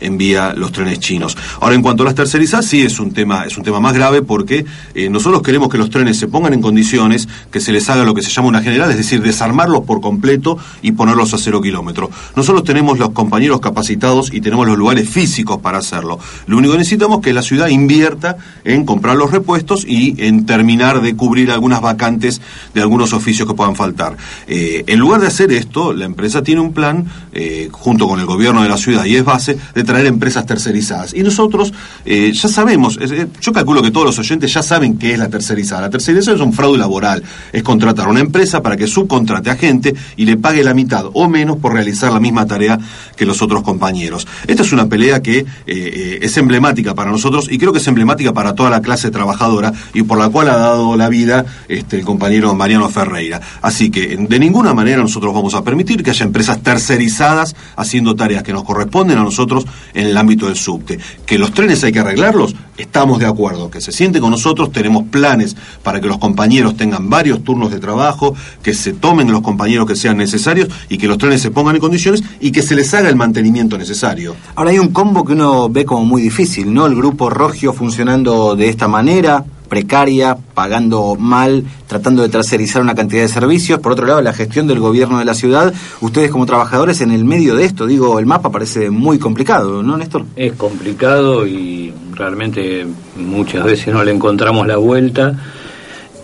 envía 0.00 0.54
los 0.54 0.72
trenes 0.72 0.98
chinos. 1.00 1.36
Ahora, 1.60 1.74
en 1.74 1.82
cuanto 1.82 2.02
a 2.02 2.06
las 2.06 2.14
tercerizadas, 2.14 2.66
sí 2.66 2.82
es 2.82 2.98
un 3.00 3.12
tema, 3.12 3.44
es 3.44 3.56
un 3.56 3.64
tema 3.64 3.80
más 3.80 3.94
grave 3.94 4.22
porque 4.22 4.64
eh, 4.94 5.08
nosotros 5.10 5.42
queremos 5.42 5.68
que 5.68 5.78
los 5.78 5.90
trenes 5.90 6.18
se 6.18 6.28
pongan 6.28 6.54
en 6.54 6.60
condiciones, 6.60 7.28
que 7.50 7.60
se 7.60 7.72
les 7.72 7.88
haga 7.88 8.04
lo 8.04 8.14
que 8.14 8.22
se 8.22 8.30
llama 8.30 8.48
una 8.48 8.62
general, 8.62 8.90
es 8.90 8.96
decir, 8.96 9.22
desarmarlos 9.22 9.82
por 9.82 10.00
completo 10.00 10.58
y 10.82 10.92
ponerlos 10.92 11.34
a 11.34 11.38
cero 11.38 11.60
kilómetros. 11.60 12.10
Nosotros 12.36 12.64
tenemos 12.64 12.98
los 12.98 13.10
compañeros 13.10 13.60
capacitados 13.60 14.32
y 14.32 14.40
tenemos 14.40 14.66
los 14.66 14.78
lugares 14.78 15.08
físicos 15.08 15.58
para 15.58 15.78
hacerlo. 15.78 16.18
Lo 16.46 16.58
único 16.58 16.72
que 16.72 16.78
necesitamos 16.78 17.18
es 17.18 17.24
que 17.24 17.32
la 17.32 17.42
ciudad 17.42 17.68
invierta 17.68 18.36
en 18.64 18.84
comprar 18.84 19.16
los 19.16 19.30
repuestos 19.30 19.84
y 19.86 20.14
en 20.18 20.46
terminar 20.46 21.00
de 21.00 21.14
cubrir 21.16 21.50
algunas 21.50 21.80
vacantes 21.80 22.40
de 22.74 22.80
algunos 22.80 23.12
oficios 23.12 23.46
que 23.48 23.54
puedan 23.54 23.76
faltar. 23.76 24.16
Eh, 24.46 24.84
en 24.86 24.98
lugar 24.98 25.20
de 25.20 25.26
hacer 25.26 25.52
esto, 25.52 25.92
la 25.92 26.04
empresa 26.04 26.42
tiene 26.42 26.60
un 26.60 26.72
plan, 26.72 27.06
eh, 27.32 27.68
junto 27.70 28.08
con 28.08 28.20
el 28.20 28.26
gobierno 28.26 28.62
de 28.62 28.68
la 28.68 28.76
ciudad 28.76 29.04
y 29.04 29.16
es 29.16 29.24
base, 29.24 29.58
de 29.74 29.84
traer 29.90 30.06
empresas 30.06 30.46
tercerizadas. 30.46 31.14
Y 31.14 31.22
nosotros 31.22 31.72
eh, 32.04 32.32
ya 32.32 32.48
sabemos, 32.48 32.96
eh, 33.00 33.26
yo 33.40 33.52
calculo 33.52 33.82
que 33.82 33.90
todos 33.90 34.06
los 34.06 34.18
oyentes 34.20 34.52
ya 34.52 34.62
saben 34.62 34.98
qué 34.98 35.14
es 35.14 35.18
la 35.18 35.28
tercerizada. 35.28 35.82
La 35.82 35.90
tercerización 35.90 36.36
es 36.36 36.42
un 36.42 36.52
fraude 36.52 36.78
laboral, 36.78 37.24
es 37.52 37.62
contratar 37.64 38.06
a 38.06 38.10
una 38.10 38.20
empresa 38.20 38.62
para 38.62 38.76
que 38.76 38.86
subcontrate 38.86 39.50
a 39.50 39.56
gente 39.56 39.94
y 40.16 40.26
le 40.26 40.36
pague 40.36 40.62
la 40.62 40.74
mitad 40.74 41.06
o 41.12 41.28
menos 41.28 41.56
por 41.56 41.72
realizar 41.72 42.12
la 42.12 42.20
misma 42.20 42.46
tarea 42.46 42.78
que 43.16 43.26
los 43.26 43.42
otros 43.42 43.62
compañeros. 43.62 44.28
Esta 44.46 44.62
es 44.62 44.72
una 44.72 44.88
pelea 44.88 45.22
que 45.22 45.44
eh, 45.66 46.18
es 46.22 46.36
emblemática 46.36 46.94
para 46.94 47.10
nosotros 47.10 47.48
y 47.50 47.58
creo 47.58 47.72
que 47.72 47.78
es 47.78 47.88
emblemática 47.88 48.32
para 48.32 48.54
toda 48.54 48.70
la 48.70 48.80
clase 48.80 49.10
trabajadora 49.10 49.72
y 49.92 50.04
por 50.04 50.18
la 50.18 50.28
cual 50.28 50.50
ha 50.50 50.56
dado 50.56 50.96
la 50.96 51.08
vida 51.08 51.44
este, 51.68 51.96
el 51.96 52.04
compañero 52.04 52.54
Mariano 52.54 52.88
Ferreira. 52.88 53.40
Así 53.60 53.90
que 53.90 54.16
de 54.16 54.38
ninguna 54.38 54.72
manera 54.72 55.02
nosotros 55.02 55.34
vamos 55.34 55.54
a 55.54 55.64
permitir 55.64 56.04
que 56.04 56.10
haya 56.10 56.24
empresas 56.24 56.62
tercerizadas 56.62 57.56
haciendo 57.76 58.14
tareas 58.14 58.44
que 58.44 58.52
nos 58.52 58.64
corresponden 58.64 59.18
a 59.18 59.22
nosotros 59.22 59.66
en 59.94 60.06
el 60.06 60.16
ámbito 60.16 60.46
del 60.46 60.56
subte. 60.56 60.98
Que 61.26 61.38
los 61.38 61.52
trenes 61.52 61.82
hay 61.84 61.92
que 61.92 62.00
arreglarlos, 62.00 62.54
estamos 62.76 63.18
de 63.18 63.26
acuerdo. 63.26 63.70
Que 63.70 63.80
se 63.80 63.92
siente 63.92 64.20
con 64.20 64.30
nosotros, 64.30 64.72
tenemos 64.72 65.04
planes 65.04 65.56
para 65.82 66.00
que 66.00 66.08
los 66.08 66.18
compañeros 66.18 66.76
tengan 66.76 67.08
varios 67.10 67.42
turnos 67.44 67.70
de 67.70 67.78
trabajo, 67.78 68.34
que 68.62 68.74
se 68.74 68.92
tomen 68.92 69.30
los 69.30 69.42
compañeros 69.42 69.86
que 69.86 69.96
sean 69.96 70.16
necesarios 70.16 70.68
y 70.88 70.98
que 70.98 71.06
los 71.06 71.18
trenes 71.18 71.40
se 71.42 71.50
pongan 71.50 71.76
en 71.76 71.80
condiciones 71.80 72.22
y 72.40 72.52
que 72.52 72.62
se 72.62 72.74
les 72.74 72.92
haga 72.94 73.08
el 73.08 73.16
mantenimiento 73.16 73.78
necesario. 73.78 74.34
Ahora 74.54 74.70
hay 74.70 74.78
un 74.78 74.88
combo 74.88 75.24
que 75.24 75.32
uno 75.32 75.68
ve 75.68 75.84
como 75.84 76.04
muy 76.04 76.22
difícil, 76.22 76.72
¿no? 76.72 76.86
El 76.86 76.94
grupo 76.94 77.30
Rogio 77.30 77.72
funcionando 77.72 78.56
de 78.56 78.68
esta 78.68 78.88
manera, 78.88 79.44
precaria, 79.70 80.36
pagando 80.52 81.14
mal, 81.14 81.64
tratando 81.86 82.22
de 82.22 82.28
tercerizar 82.28 82.82
una 82.82 82.94
cantidad 82.94 83.22
de 83.22 83.28
servicios. 83.28 83.78
Por 83.78 83.92
otro 83.92 84.04
lado, 84.04 84.20
la 84.20 84.34
gestión 84.34 84.66
del 84.66 84.80
gobierno 84.80 85.20
de 85.20 85.24
la 85.24 85.32
ciudad. 85.32 85.72
Ustedes 86.02 86.30
como 86.30 86.44
trabajadores 86.44 87.00
en 87.00 87.12
el 87.12 87.24
medio 87.24 87.54
de 87.54 87.64
esto, 87.64 87.86
digo, 87.86 88.18
el 88.18 88.26
mapa 88.26 88.50
parece 88.50 88.90
muy 88.90 89.18
complicado, 89.18 89.82
¿no, 89.82 89.96
Néstor? 89.96 90.24
Es 90.36 90.52
complicado 90.54 91.46
y 91.46 91.94
realmente 92.12 92.86
muchas 93.16 93.64
veces 93.64 93.94
no 93.94 94.04
le 94.04 94.10
encontramos 94.10 94.66
la 94.66 94.76
vuelta. 94.76 95.38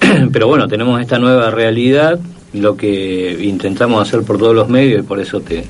Pero 0.32 0.48
bueno, 0.48 0.66
tenemos 0.66 1.00
esta 1.00 1.18
nueva 1.18 1.50
realidad, 1.50 2.18
lo 2.52 2.76
que 2.76 3.38
intentamos 3.44 4.06
hacer 4.06 4.22
por 4.22 4.38
todos 4.38 4.54
los 4.54 4.68
medios 4.68 5.00
y 5.00 5.06
por 5.06 5.20
eso 5.20 5.40
te, 5.40 5.64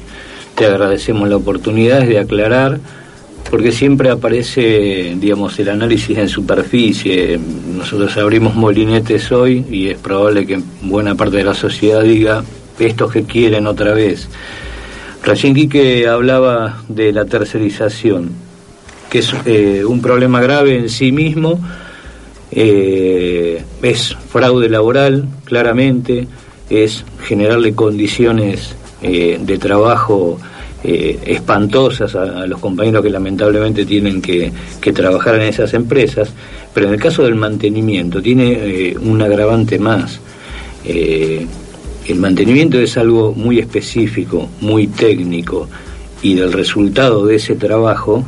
te 0.55 0.65
agradecemos 0.65 1.29
la 1.29 1.37
oportunidad 1.37 2.03
es 2.03 2.09
de 2.09 2.19
aclarar 2.21 2.81
porque 3.51 3.73
siempre 3.73 4.11
aparece, 4.11 5.15
digamos, 5.19 5.59
el 5.59 5.69
análisis 5.69 6.19
en 6.19 6.29
superficie. 6.29 7.39
Nosotros 7.77 8.17
abrimos 8.17 8.55
molinetes 8.55 9.31
hoy 9.33 9.65
y 9.71 9.89
es 9.89 9.99
probable 9.99 10.47
que 10.47 10.61
buena 10.83 11.15
parte 11.15 11.39
de 11.39 11.45
la 11.45 11.55
sociedad 11.55 12.03
diga 12.03 12.45
estos 12.79 13.13
que 13.13 13.25
quieren 13.25 13.67
otra 13.67 13.95
vez. 13.95 14.29
Recién 15.23 15.55
Quique 15.55 16.07
hablaba 16.07 16.83
de 16.89 17.13
la 17.13 17.25
tercerización. 17.25 18.31
que 19.11 19.21
es 19.21 19.33
eh, 19.45 19.85
un 19.85 20.01
problema 20.03 20.41
grave 20.41 20.77
en 20.77 20.89
sí 20.89 21.13
mismo, 21.13 21.61
eh, 22.51 23.63
es 23.83 24.17
fraude 24.31 24.69
laboral, 24.69 25.29
claramente, 25.45 26.27
es 26.69 27.05
generarle 27.23 27.75
condiciones 27.75 28.75
eh, 29.03 29.39
de 29.41 29.59
trabajo 29.59 30.39
espantosas 30.87 32.15
a, 32.15 32.47
los 32.47 32.61
compañeros 32.61 33.03
que 33.03 33.11
lamentablemente 33.11 33.85
tienen 33.85 34.23
que, 34.23 34.53
trabajar 34.95 35.35
en 35.37 35.43
esas 35.43 35.75
empresas, 35.75 36.33
pero 36.73 36.87
en 36.87 36.95
el 36.95 37.01
caso 37.01 37.25
del 37.25 37.35
mantenimiento 37.35 38.23
tiene 38.23 38.95
un 39.01 39.21
agravante 39.21 39.79
más. 39.79 40.21
el 40.85 42.17
mantenimiento 42.17 42.79
es 42.79 42.97
algo 42.97 43.33
muy 43.33 43.59
específico, 43.59 44.49
muy 44.61 44.87
técnico, 44.87 45.69
y 46.23 46.35
del 46.35 46.53
resultado 46.53 47.27
de 47.27 47.37
ese 47.37 47.57
trabajo 47.57 48.25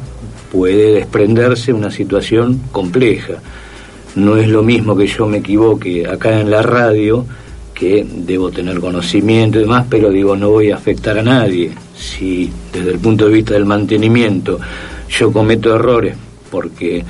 puede 0.53 0.95
desprenderse 0.95 1.73
una 1.73 1.91
situación 1.91 2.61
compleja. 2.73 3.35
No 4.15 4.37
es 4.37 4.49
lo 4.49 4.63
mismo 4.63 4.97
que 4.97 5.07
yo 5.07 5.27
me 5.27 5.39
equivoque 5.39 6.07
acá 6.07 6.41
en 6.41 6.51
la 6.51 6.63
radio, 6.63 7.25
que 7.79 8.05
debo 8.05 8.51
tener 8.51 8.81
conocimiento 8.81 9.59
y 9.59 9.63
demás, 9.63 9.87
pero 9.89 10.11
digo, 10.11 10.37
no 10.37 10.51
voy 10.51 10.71
a 10.71 10.77
afectar 10.77 11.19
a 11.19 11.23
nadie. 11.23 11.71
Si 11.97 12.51
desde 12.73 12.91
el 12.91 12.99
punto 12.99 13.27
de 13.27 13.33
vista 13.33 13.55
del 13.55 13.67
mantenimiento 13.67 14.59
yo 15.09 15.33
cometo 15.33 15.75
errores 15.75 16.15
porque 16.51 17.05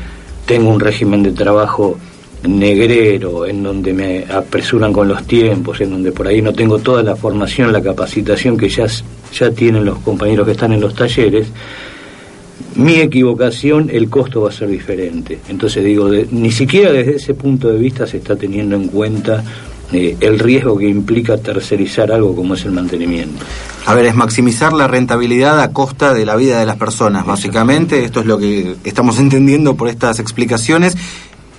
tengo 0.47 0.71
un 0.71 0.81
régimen 0.81 1.23
de 1.23 1.33
trabajo 1.33 1.99
negrero, 2.47 3.47
en 3.47 3.63
donde 3.63 3.93
me 3.93 4.25
apresuran 4.31 4.93
con 4.93 5.09
los 5.09 5.27
tiempos, 5.27 5.81
en 5.81 5.91
donde 5.91 6.13
por 6.13 6.27
ahí 6.27 6.41
no 6.41 6.53
tengo 6.53 6.79
toda 6.79 7.03
la 7.03 7.17
formación, 7.17 7.73
la 7.73 7.83
capacitación 7.83 8.57
que 8.57 8.69
ya, 8.69 8.87
ya 9.33 9.51
tienen 9.51 9.85
los 9.85 9.99
compañeros 9.99 10.47
que 10.47 10.53
están 10.53 10.73
en 10.73 10.81
los 10.81 10.95
talleres, 10.95 11.49
mi 12.77 12.97
equivocación, 12.97 13.91
el 13.93 14.09
costo 14.09 14.43
va 14.43 14.51
a 14.51 14.53
ser 14.53 14.69
diferente. 14.69 15.41
Entonces 15.49 15.85
digo, 15.85 16.09
ni 16.31 16.53
siquiera 16.53 16.93
desde 16.93 17.17
ese 17.17 17.35
punto 17.35 17.69
de 17.69 17.79
vista 17.79 18.07
se 18.07 18.19
está 18.19 18.37
teniendo 18.37 18.77
en 18.77 18.89
cuenta 18.89 19.43
eh, 19.93 20.17
el 20.21 20.39
riesgo 20.39 20.77
que 20.77 20.89
implica 20.89 21.39
tercerizar 21.39 22.13
algo 22.13 22.37
como 22.37 22.55
es 22.55 22.65
el 22.65 22.73
mantenimiento. 22.73 23.45
A 23.87 23.95
ver, 23.95 24.05
es 24.05 24.15
maximizar 24.15 24.73
la 24.75 24.87
rentabilidad 24.87 25.61
a 25.61 25.73
costa 25.73 26.13
de 26.13 26.27
la 26.27 26.37
vida 26.37 26.61
de 26.61 26.67
las 26.67 26.77
personas, 26.77 27.25
básicamente. 27.25 28.05
Esto 28.05 28.21
es 28.21 28.27
lo 28.27 28.39
que 28.39 28.77
estamos 28.85 29.19
entendiendo 29.19 29.77
por 29.77 29.89
estas 29.89 30.19
explicaciones. 30.19 30.97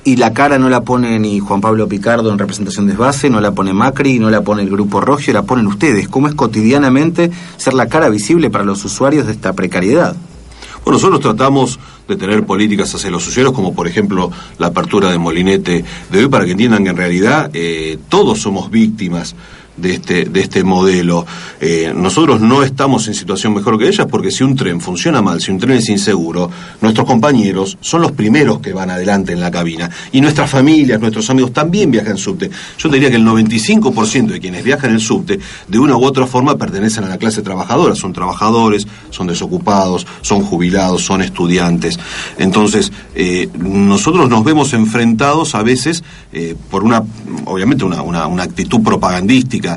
Y 0.03 0.15
la 0.15 0.33
cara 0.33 0.57
no 0.59 0.69
la 0.69 0.81
pone 0.81 1.19
ni 1.19 1.39
Juan 1.39 1.59
Pablo 1.59 1.87
Picardo 1.87 2.31
en 2.31 2.39
representación 2.39 2.87
de 2.87 2.93
base, 2.93 3.29
no 3.29 3.41
la 3.41 3.51
pone 3.51 3.73
Macri, 3.73 4.19
no 4.19 4.29
la 4.29 4.41
pone 4.41 4.61
el 4.61 4.69
Grupo 4.69 5.01
Rogio, 5.01 5.33
la 5.33 5.43
ponen 5.43 5.67
ustedes. 5.67 6.07
¿Cómo 6.07 6.27
es 6.27 6.35
cotidianamente 6.35 7.31
ser 7.57 7.73
la 7.73 7.87
cara 7.87 8.09
visible 8.09 8.49
para 8.49 8.63
los 8.63 8.85
usuarios 8.85 9.25
de 9.25 9.33
esta 9.33 9.53
precariedad? 9.53 10.15
Bueno, 10.83 10.97
nosotros 10.97 11.19
tratamos 11.19 11.79
de 12.07 12.15
tener 12.15 12.45
políticas 12.45 12.93
hacia 12.95 13.11
los 13.11 13.27
usuarios, 13.27 13.53
como 13.53 13.73
por 13.73 13.87
ejemplo 13.87 14.31
la 14.57 14.67
apertura 14.67 15.11
de 15.11 15.17
Molinete 15.17 15.83
de 16.11 16.19
hoy, 16.19 16.27
para 16.27 16.45
que 16.45 16.51
entiendan 16.51 16.83
que 16.83 16.89
en 16.89 16.97
realidad 16.97 17.51
eh, 17.53 17.97
todos 18.09 18.41
somos 18.41 18.71
víctimas 18.71 19.35
de 19.81 19.93
este, 19.93 20.25
de 20.25 20.39
este 20.39 20.63
modelo. 20.63 21.25
Eh, 21.59 21.93
nosotros 21.95 22.41
no 22.41 22.63
estamos 22.63 23.07
en 23.07 23.13
situación 23.13 23.53
mejor 23.53 23.77
que 23.77 23.87
ellas 23.87 24.07
porque 24.09 24.31
si 24.31 24.43
un 24.43 24.55
tren 24.55 24.81
funciona 24.81 25.21
mal, 25.21 25.41
si 25.41 25.51
un 25.51 25.59
tren 25.59 25.77
es 25.77 25.89
inseguro, 25.89 26.49
nuestros 26.81 27.05
compañeros 27.05 27.77
son 27.81 28.01
los 28.01 28.11
primeros 28.11 28.59
que 28.59 28.73
van 28.73 28.89
adelante 28.89 29.33
en 29.33 29.39
la 29.39 29.51
cabina. 29.51 29.89
Y 30.11 30.21
nuestras 30.21 30.49
familias, 30.49 30.99
nuestros 30.99 31.29
amigos 31.29 31.53
también 31.53 31.91
viajan 31.91 32.13
en 32.13 32.17
subte. 32.17 32.49
Yo 32.77 32.89
diría 32.89 33.09
que 33.09 33.17
el 33.17 33.25
95% 33.25 34.27
de 34.27 34.39
quienes 34.39 34.63
viajan 34.63 34.91
en 34.91 34.99
subte, 34.99 35.39
de 35.67 35.79
una 35.79 35.97
u 35.97 36.03
otra 36.03 36.25
forma, 36.25 36.57
pertenecen 36.57 37.03
a 37.03 37.09
la 37.09 37.17
clase 37.17 37.41
trabajadora. 37.41 37.95
Son 37.95 38.13
trabajadores, 38.13 38.87
son 39.09 39.27
desocupados, 39.27 40.05
son 40.21 40.41
jubilados, 40.41 41.03
son 41.03 41.21
estudiantes. 41.21 41.99
Entonces, 42.37 42.91
eh, 43.15 43.49
nosotros 43.57 44.29
nos 44.29 44.43
vemos 44.43 44.73
enfrentados 44.73 45.55
a 45.55 45.63
veces 45.63 46.03
eh, 46.31 46.55
por 46.69 46.83
una, 46.83 47.03
obviamente, 47.45 47.83
una, 47.85 48.01
una 48.01 48.43
actitud 48.43 48.81
propagandística 48.81 49.68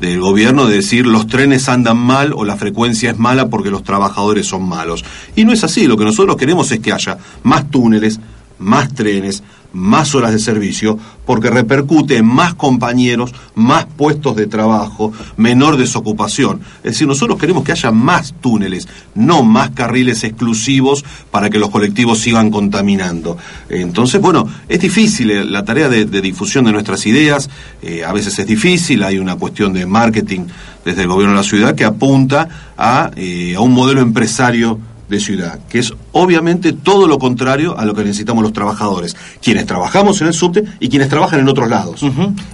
del 0.00 0.20
gobierno 0.20 0.66
de 0.66 0.76
decir 0.76 1.06
los 1.06 1.26
trenes 1.26 1.68
andan 1.68 1.96
mal 1.96 2.32
o 2.34 2.44
la 2.44 2.56
frecuencia 2.56 3.10
es 3.10 3.18
mala 3.18 3.48
porque 3.48 3.70
los 3.70 3.82
trabajadores 3.82 4.46
son 4.46 4.68
malos. 4.68 5.04
Y 5.36 5.44
no 5.44 5.52
es 5.52 5.64
así, 5.64 5.86
lo 5.86 5.96
que 5.96 6.04
nosotros 6.04 6.36
queremos 6.36 6.70
es 6.70 6.80
que 6.80 6.92
haya 6.92 7.18
más 7.42 7.70
túneles, 7.70 8.20
más 8.58 8.92
trenes, 8.94 9.42
más 9.72 10.14
horas 10.14 10.32
de 10.32 10.38
servicio, 10.38 10.98
porque 11.26 11.50
repercute 11.50 12.16
en 12.16 12.26
más 12.26 12.54
compañeros, 12.54 13.32
más 13.54 13.86
puestos 13.86 14.34
de 14.36 14.46
trabajo, 14.46 15.12
menor 15.36 15.76
desocupación. 15.76 16.60
Es 16.78 16.92
decir, 16.92 17.06
nosotros 17.06 17.38
queremos 17.38 17.62
que 17.62 17.72
haya 17.72 17.90
más 17.90 18.34
túneles, 18.40 18.88
no 19.14 19.42
más 19.42 19.70
carriles 19.70 20.24
exclusivos 20.24 21.04
para 21.30 21.50
que 21.50 21.58
los 21.58 21.70
colectivos 21.70 22.18
sigan 22.18 22.50
contaminando. 22.50 23.38
Entonces, 23.68 24.20
bueno, 24.20 24.48
es 24.68 24.80
difícil 24.80 25.30
eh, 25.30 25.44
la 25.44 25.64
tarea 25.64 25.88
de, 25.88 26.04
difusión 26.20 26.64
de 26.64 26.72
nuestras 26.72 27.06
ideas, 27.06 27.48
eh, 27.82 28.04
a 28.04 28.12
veces 28.12 28.38
es 28.38 28.46
difícil, 28.46 29.02
hay 29.02 29.18
una 29.18 29.36
cuestión 29.36 29.72
de 29.72 29.86
marketing 29.86 30.46
desde 30.84 31.02
el 31.02 31.08
gobierno 31.08 31.34
de 31.34 31.42
la 31.42 31.48
ciudad 31.48 31.74
que 31.74 31.84
apunta 31.84 32.48
a, 32.76 33.10
eh, 33.16 33.54
a 33.56 33.60
un 33.60 33.72
modelo 33.72 34.00
empresario 34.00 34.78
de 35.10 35.20
ciudad, 35.20 35.58
que 35.68 35.80
es 35.80 35.92
obviamente 36.12 36.72
todo 36.72 37.06
lo 37.08 37.18
contrario 37.18 37.76
a 37.76 37.84
lo 37.84 37.94
que 37.94 38.04
necesitamos 38.04 38.42
los 38.42 38.52
trabajadores, 38.52 39.16
quienes 39.42 39.66
trabajamos 39.66 40.20
en 40.20 40.28
el 40.28 40.34
subte 40.34 40.64
y 40.78 40.88
quienes 40.88 41.08
trabajan 41.08 41.40
en 41.40 41.48
otros 41.48 41.68
lados. 41.68 42.02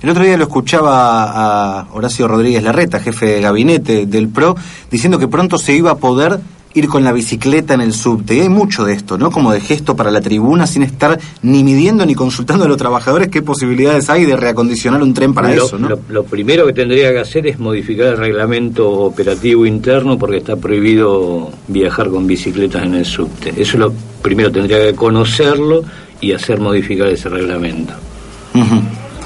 El 0.02 0.10
otro 0.10 0.24
día 0.24 0.36
lo 0.36 0.44
escuchaba 0.44 1.80
a 1.80 1.88
Horacio 1.92 2.26
Rodríguez 2.26 2.62
Larreta, 2.62 2.98
jefe 2.98 3.26
de 3.26 3.40
gabinete 3.42 4.06
del 4.06 4.28
PRO, 4.28 4.56
diciendo 4.90 5.18
que 5.18 5.28
pronto 5.28 5.58
se 5.58 5.74
iba 5.74 5.92
a 5.92 5.96
poder 5.96 6.40
ir 6.74 6.88
con 6.88 7.04
la 7.04 7.12
bicicleta 7.12 7.74
en 7.74 7.80
el 7.80 7.92
subte. 7.92 8.34
Y 8.34 8.40
hay 8.40 8.48
mucho 8.48 8.84
de 8.84 8.92
esto, 8.92 9.16
¿no? 9.16 9.30
Como 9.30 9.52
de 9.52 9.60
gesto 9.60 9.96
para 9.96 10.10
la 10.10 10.20
tribuna 10.20 10.66
sin 10.66 10.82
estar 10.82 11.18
ni 11.42 11.64
midiendo 11.64 12.04
ni 12.04 12.14
consultando 12.14 12.64
a 12.64 12.68
los 12.68 12.76
trabajadores 12.76 13.28
qué 13.28 13.42
posibilidades 13.42 14.10
hay 14.10 14.26
de 14.26 14.36
reacondicionar 14.36 15.02
un 15.02 15.14
tren 15.14 15.32
para 15.32 15.54
eso, 15.54 15.78
¿no? 15.78 15.88
Lo, 16.08 16.24
primero 16.24 16.66
que 16.66 16.72
tendría 16.72 17.12
que 17.12 17.20
hacer 17.20 17.46
es 17.46 17.58
modificar 17.58 18.08
el 18.08 18.16
reglamento 18.18 18.90
operativo 18.90 19.64
interno 19.64 20.18
porque 20.18 20.38
está 20.38 20.56
prohibido 20.56 21.50
viajar 21.68 22.10
con 22.10 22.26
bicicletas 22.26 22.84
en 22.84 22.94
el 22.94 23.04
subte. 23.04 23.54
Eso 23.56 23.78
lo 23.78 23.92
primero 24.20 24.52
tendría 24.52 24.78
que 24.78 24.94
conocerlo 24.94 25.82
y 26.20 26.32
hacer 26.32 26.60
modificar 26.60 27.08
ese 27.08 27.28
reglamento. 27.28 27.94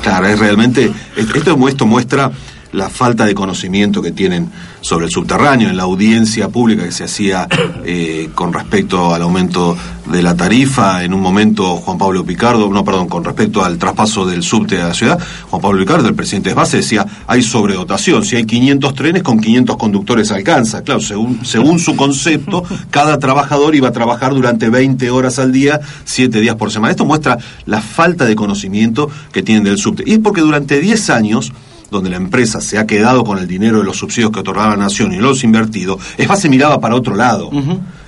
Claro, 0.03 0.27
es 0.27 0.39
realmente, 0.39 0.91
esto, 1.17 1.69
esto 1.69 1.87
muestra 1.87 2.31
la 2.73 2.89
falta 2.89 3.27
de 3.27 3.35
conocimiento 3.35 4.01
que 4.01 4.13
tienen 4.13 4.51
sobre 4.81 5.07
el 5.07 5.11
subterráneo, 5.11 5.69
en 5.69 5.77
la 5.77 5.83
audiencia 5.85 6.49
pública 6.49 6.85
que 6.85 6.93
se 6.93 7.05
hacía 7.05 7.49
eh, 7.85 8.31
con 8.35 8.53
respecto 8.53 9.15
al 9.15 9.23
aumento 9.23 9.77
de 10.07 10.23
la 10.23 10.37
tarifa, 10.37 11.05
en 11.05 11.15
un 11.15 11.21
momento 11.21 11.77
Juan 11.77 11.99
Pablo 11.99 12.25
Picardo, 12.25 12.69
no, 12.69 12.85
perdón, 12.85 13.09
con 13.09 13.25
respecto 13.25 13.65
al 13.65 13.79
traspaso 13.79 14.27
del 14.27 14.43
subte 14.43 14.81
a 14.81 14.89
la 14.89 14.95
ciudad, 14.95 15.19
Juan 15.51 15.63
Pablo 15.63 15.81
Picardo, 15.81 16.09
el 16.09 16.15
presidente 16.15 16.51
de 16.51 16.55
base, 16.55 16.79
decía, 16.79 17.07
hay 17.27 17.43
sobredotación, 17.43 18.25
si 18.25 18.37
hay 18.37 18.45
500 18.45 18.95
trenes, 18.95 19.23
con 19.23 19.41
500 19.41 19.77
conductores 19.77 20.33
alcanza. 20.33 20.83
Claro, 20.83 21.01
según, 21.01 21.45
según 21.45 21.79
su 21.79 21.97
concepto, 21.97 22.65
cada 22.91 23.19
trabajador 23.19 23.75
iba 23.75 23.89
a 23.89 23.93
trabajar 23.93 24.35
durante 24.35 24.69
20 24.69 25.11
horas 25.11 25.39
al 25.39 25.53
día, 25.53 25.81
7 26.05 26.41
días 26.41 26.57
por 26.57 26.71
semana. 26.71 26.91
Esto 26.91 27.05
muestra 27.05 27.39
la 27.67 27.81
falta 27.81 28.25
de 28.25 28.35
conocimiento 28.35 29.11
que 29.33 29.43
tienen 29.43 29.65
del 29.65 29.79
subte. 29.79 30.03
Y 30.07 30.15
es 30.15 30.19
porque 30.19 30.41
durante 30.41 30.81
10 30.81 31.11
años, 31.11 31.53
donde 31.91 32.11
la 32.11 32.17
empresa 32.17 32.61
se 32.61 32.79
ha 32.79 32.87
quedado 32.87 33.25
con 33.25 33.39
el 33.39 33.47
dinero 33.47 33.79
de 33.79 33.85
los 33.85 33.99
subsidios 33.99 34.31
que 34.31 34.41
otorgaba 34.41 34.71
la 34.71 34.85
nación 34.85 35.13
y 35.13 35.19
los 35.19 35.45
invertido, 35.45 35.99
es 36.17 36.29
base 36.29 36.49
miraba 36.49 36.81
para 36.81 36.95
otro 36.95 37.17
lado. 37.17 37.51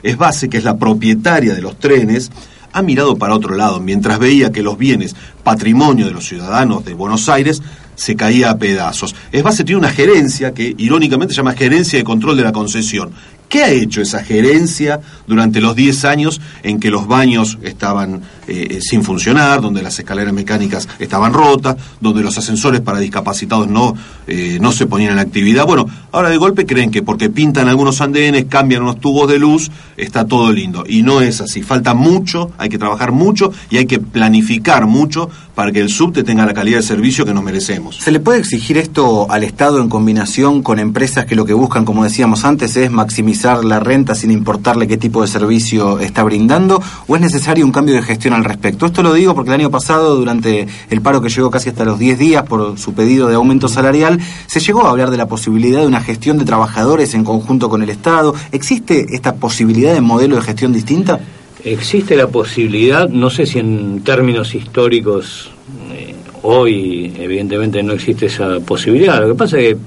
Es 0.03 0.17
base 0.17 0.49
que 0.49 0.59
es 0.59 0.65
la 0.65 0.77
propietaria 0.77 1.55
de 1.55 1.63
los 1.63 1.79
trenes, 1.79 2.31
ha 2.73 2.83
mirado 2.83 3.17
para 3.17 3.35
otro 3.35 3.55
lado, 3.55 3.81
mientras 3.81 4.19
veía 4.19 4.51
que 4.51 4.63
los 4.63 4.79
bienes, 4.79 5.15
patrimonio 5.43 6.07
de 6.07 6.13
los 6.13 6.27
ciudadanos 6.27 6.85
de 6.85 6.95
Buenos 6.95 7.29
Aires, 7.29 7.63
se 7.95 8.17
caía 8.17 8.51
a 8.51 8.59
pedazos. 8.59 9.15
Es 9.31 9.43
base 9.43 9.65
tiene 9.65 9.79
una 9.79 9.91
gerencia 9.91 10.55
que 10.55 10.75
irónicamente 10.79 11.35
se 11.35 11.39
llama 11.39 11.53
gerencia 11.53 11.99
de 11.99 12.05
control 12.05 12.37
de 12.37 12.45
la 12.45 12.53
concesión, 12.53 13.13
¿Qué 13.53 13.63
ha 13.63 13.71
hecho 13.71 14.01
esa 14.01 14.25
gerencia 14.25 15.03
durante 15.27 15.61
los 15.61 15.77
10 15.77 16.07
años 16.07 16.41
en 16.63 16.81
que 16.81 16.91
los 16.91 17.07
baños 17.07 17.59
estaban 17.61 18.23
eh, 18.53 18.67
eh, 18.69 18.81
sin 18.83 19.03
funcionar, 19.03 19.63
donde 19.63 19.81
las 19.81 19.99
escaleras 19.99 20.35
mecánicas 20.35 20.87
estaban 20.99 21.33
rotas, 21.33 21.75
donde 22.03 22.23
los 22.23 22.37
ascensores 22.37 22.83
para 22.83 22.99
discapacitados 22.99 23.67
no, 23.67 23.95
eh, 24.27 24.59
no 24.61 24.73
se 24.73 24.85
ponían 24.85 25.13
en 25.13 25.21
actividad? 25.21 25.65
Bueno, 25.65 25.87
ahora 26.11 26.29
de 26.29 26.37
golpe 26.37 26.67
creen 26.67 26.91
que 26.91 27.03
porque 27.03 27.31
pintan 27.31 27.69
algunos 27.69 28.03
andenes, 28.03 28.45
cambian 28.51 28.83
unos 28.83 29.01
tubos 29.01 29.27
de 29.31 29.39
luz, 29.39 29.71
está 29.97 30.27
todo 30.27 30.53
lindo. 30.53 30.85
Y 30.87 31.03
no 31.03 31.23
es 31.23 31.41
así. 31.41 31.63
Falta 31.63 31.95
mucho, 31.95 32.51
hay 32.59 32.69
que 32.69 32.77
trabajar 32.77 33.11
mucho 33.13 33.53
y 33.71 33.79
hay 33.79 33.87
que 33.87 33.99
planificar 33.99 34.85
mucho 34.85 35.31
para 35.55 35.73
que 35.73 35.81
el 35.81 35.89
subte 35.89 36.23
tenga 36.23 36.47
la 36.47 36.55
calidad 36.55 36.79
de 36.79 36.83
servicio 36.83 37.25
que 37.25 37.35
nos 37.35 37.43
merecemos. 37.43 37.97
¿Se 37.97 38.11
le 38.11 38.21
puede 38.21 38.39
exigir 38.39 38.79
esto 38.79 39.31
al 39.31 39.45
Estado 39.45 39.81
en 39.81 39.89
combinación 39.89 40.63
con 40.63 40.79
empresas 40.79 41.27
que 41.27 41.37
lo 41.37 41.45
que 41.45 41.53
buscan, 41.53 41.85
como 41.85 42.05
decíamos 42.05 42.45
antes, 42.45 42.77
es 42.77 42.91
maximizar 42.91 43.65
la 43.65 43.81
renta 43.81 44.15
sin 44.15 44.31
importarle 44.31 44.89
qué 44.89 44.97
tipo 44.97 45.23
de 45.23 45.29
servicio 45.29 45.99
está 46.01 46.23
brindando 46.23 46.83
o 47.07 47.17
es 47.17 47.23
necesario 47.23 47.65
un 47.65 47.73
cambio 47.73 47.95
de 47.95 48.03
gestión 48.03 48.35
al 48.35 48.42
respecto? 48.45 48.87
Esto 48.87 49.03
lo 49.03 49.15
digo 49.15 49.35
porque 49.35 49.51
el 49.51 49.61
año 49.61 49.71
pasado, 49.71 50.17
durante 50.17 50.67
el 50.91 51.01
paro 51.01 51.21
que 51.21 51.29
llegó 51.29 51.51
casi 51.51 51.71
hasta 51.71 51.85
los 51.85 51.99
10 51.99 52.19
días 52.19 52.43
por 52.45 52.79
su 52.79 52.95
pedido 52.95 53.29
de 53.29 53.35
aumento 53.35 53.69
salarial, 53.69 54.19
se 54.47 54.61
llegó 54.61 54.87
a 54.87 54.91
hablar 54.91 55.11
de 55.11 55.17
la 55.17 55.27
posibilidad 55.27 55.81
de 55.81 55.87
una 55.87 56.01
gestión 56.01 56.39
de 56.39 56.45
trabajadores 56.45 57.15
en 57.15 57.25
conjunto 57.25 57.69
con 57.69 57.83
el 57.83 57.91
Estado. 57.91 58.35
¿Existe 58.53 59.07
esta 59.11 59.35
posibilidad 59.35 59.95
de 59.95 60.01
modelo 60.01 60.37
de 60.37 60.43
gestión 60.43 60.73
distinta? 60.73 61.21
existe 61.65 62.17
la 62.17 62.27
posibilidad, 62.27 63.09
no 63.09 63.31
sé 63.31 63.47
si 63.47 63.59
en 63.59 64.03
términos 64.03 64.55
históricos 64.55 65.51
eh, 65.93 66.15
hoy 66.43 67.13
evidentemente 67.19 67.83
no 67.83 67.93
existe 67.93 68.27
esa 68.27 68.59
posibilidad, 68.61 69.21
lo 69.21 69.29
que 69.29 69.35
pasa 69.35 69.59
es 69.59 69.75
que 69.75 69.81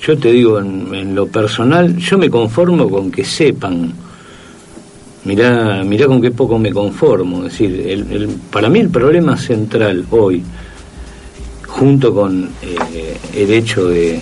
yo 0.00 0.18
te 0.18 0.30
digo 0.30 0.58
en, 0.58 1.14
lo 1.14 1.26
personal, 1.26 1.96
yo 1.96 2.18
me 2.18 2.28
conformo 2.28 2.88
con 2.90 3.10
que 3.10 3.24
sepan, 3.24 3.92
mirá, 5.26 5.82
mirá 5.84 6.06
con 6.06 6.22
qué 6.22 6.30
poco 6.30 6.58
me 6.58 6.72
conformo, 6.72 7.38
es 7.44 7.52
decir, 7.52 7.86
el, 7.88 8.28
para 8.50 8.68
mí 8.68 8.78
el 8.78 8.88
problema 8.88 9.36
central 9.36 10.06
hoy, 10.10 10.42
junto 11.66 12.14
con 12.14 12.48
eh, 12.62 13.16
el 13.34 13.50
hecho 13.52 13.88
de, 13.88 14.20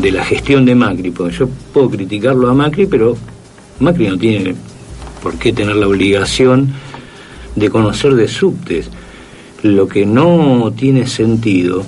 de 0.00 0.12
la 0.12 0.24
gestión 0.24 0.64
de 0.64 0.74
Macri, 0.74 1.10
porque 1.10 1.36
yo 1.36 1.48
puedo 1.72 1.90
criticarlo 1.90 2.48
a 2.48 2.54
Macri, 2.54 2.86
pero 2.86 3.16
Macri 3.80 4.06
no 4.06 4.16
tiene 4.16 4.54
por 5.22 5.34
qué 5.38 5.52
tener 5.52 5.76
la 5.76 5.88
obligación 5.88 6.72
de 7.54 7.70
conocer 7.70 8.14
de 8.14 8.28
subtes. 8.28 8.90
Lo 9.62 9.86
que 9.86 10.04
no 10.06 10.72
tiene 10.76 11.06
sentido 11.06 11.84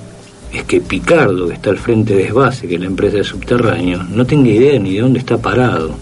es 0.52 0.64
que 0.64 0.80
Picardo, 0.80 1.48
que 1.48 1.54
está 1.54 1.70
al 1.70 1.78
frente 1.78 2.14
de 2.14 2.26
Esbase, 2.26 2.68
que 2.68 2.74
es 2.74 2.80
la 2.80 2.86
empresa 2.86 3.16
de 3.16 3.24
subterráneo, 3.24 4.04
no 4.04 4.24
tenga 4.24 4.50
idea 4.50 4.78
ni 4.78 4.94
de 4.94 5.00
dónde 5.00 5.18
está 5.18 5.38
parado. 5.38 5.96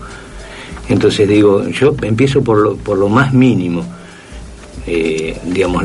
Entonces 0.88 1.28
digo, 1.28 1.68
yo 1.68 1.94
empiezo 2.02 2.42
por 2.42 2.58
lo, 2.58 2.76
por 2.76 2.98
lo 2.98 3.08
más 3.08 3.32
mínimo. 3.32 3.84
Eh, 4.86 5.38
digamos, 5.44 5.84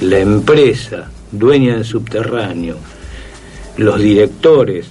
la, 0.00 0.18
empresa 0.18 1.10
dueña 1.30 1.74
del 1.74 1.84
subterráneo, 1.84 2.76
los 3.76 4.00
directores 4.00 4.86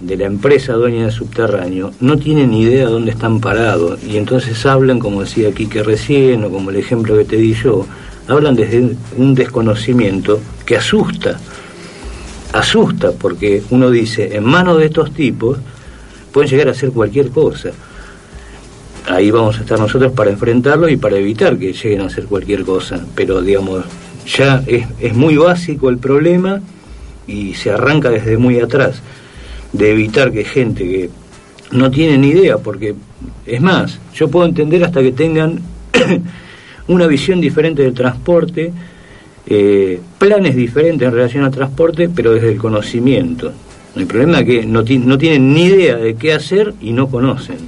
de 0.00 0.16
la 0.16 0.24
empresa 0.26 0.72
dueña 0.72 1.04
del 1.04 1.12
subterráneo 1.12 1.92
no 2.00 2.18
tienen 2.18 2.50
ni 2.50 2.62
idea 2.62 2.86
de 2.86 2.90
dónde 2.90 3.12
están 3.12 3.40
parados 3.40 4.00
y 4.02 4.16
entonces 4.16 4.66
hablan, 4.66 4.98
como 4.98 5.20
decía 5.20 5.52
Quique 5.52 5.84
recién 5.84 6.42
o 6.42 6.50
como 6.50 6.70
el 6.70 6.76
ejemplo 6.76 7.16
que 7.16 7.24
te 7.24 7.36
di 7.36 7.54
yo, 7.54 7.86
hablan 8.26 8.56
desde 8.56 8.96
un 9.16 9.34
desconocimiento 9.36 10.40
que 10.66 10.76
asusta, 10.76 11.38
asusta 12.52 13.12
porque 13.12 13.62
uno 13.70 13.88
dice, 13.90 14.36
en 14.36 14.44
manos 14.44 14.78
de 14.78 14.86
estos 14.86 15.14
tipos 15.14 15.58
pueden 16.32 16.50
llegar 16.50 16.66
a 16.66 16.72
hacer 16.72 16.90
cualquier 16.90 17.30
cosa. 17.30 17.70
Ahí 19.06 19.30
vamos 19.30 19.58
a 19.58 19.60
estar 19.60 19.78
nosotros 19.78 20.12
para 20.12 20.30
enfrentarlo 20.30 20.88
y 20.88 20.96
para 20.96 21.18
evitar 21.18 21.58
que 21.58 21.72
lleguen 21.72 22.00
a 22.00 22.06
hacer 22.06 22.24
cualquier 22.24 22.64
cosa, 22.64 23.04
pero 23.14 23.42
digamos, 23.42 23.84
ya 24.26 24.62
es, 24.66 24.86
es 24.98 25.14
muy 25.14 25.36
básico 25.36 25.90
el 25.90 25.98
problema 25.98 26.62
y 27.26 27.54
se 27.54 27.70
arranca 27.70 28.08
desde 28.10 28.38
muy 28.38 28.60
atrás 28.60 29.02
de 29.72 29.90
evitar 29.90 30.32
que 30.32 30.44
gente 30.44 30.84
que 30.84 31.10
no 31.72 31.90
tiene 31.90 32.16
ni 32.16 32.28
idea, 32.28 32.58
porque 32.58 32.94
es 33.44 33.60
más, 33.60 33.98
yo 34.14 34.28
puedo 34.28 34.46
entender 34.46 34.84
hasta 34.84 35.02
que 35.02 35.12
tengan 35.12 35.60
una 36.88 37.06
visión 37.06 37.40
diferente 37.40 37.82
del 37.82 37.92
transporte, 37.92 38.72
eh, 39.46 40.00
planes 40.18 40.56
diferentes 40.56 41.06
en 41.06 41.12
relación 41.12 41.44
al 41.44 41.50
transporte, 41.50 42.08
pero 42.08 42.32
desde 42.32 42.52
el 42.52 42.58
conocimiento. 42.58 43.52
El 43.96 44.06
problema 44.06 44.40
es 44.40 44.46
que 44.46 44.66
no, 44.66 44.82
no 44.82 45.18
tienen 45.18 45.52
ni 45.52 45.64
idea 45.64 45.96
de 45.96 46.14
qué 46.14 46.32
hacer 46.32 46.74
y 46.80 46.92
no 46.92 47.08
conocen. 47.08 47.58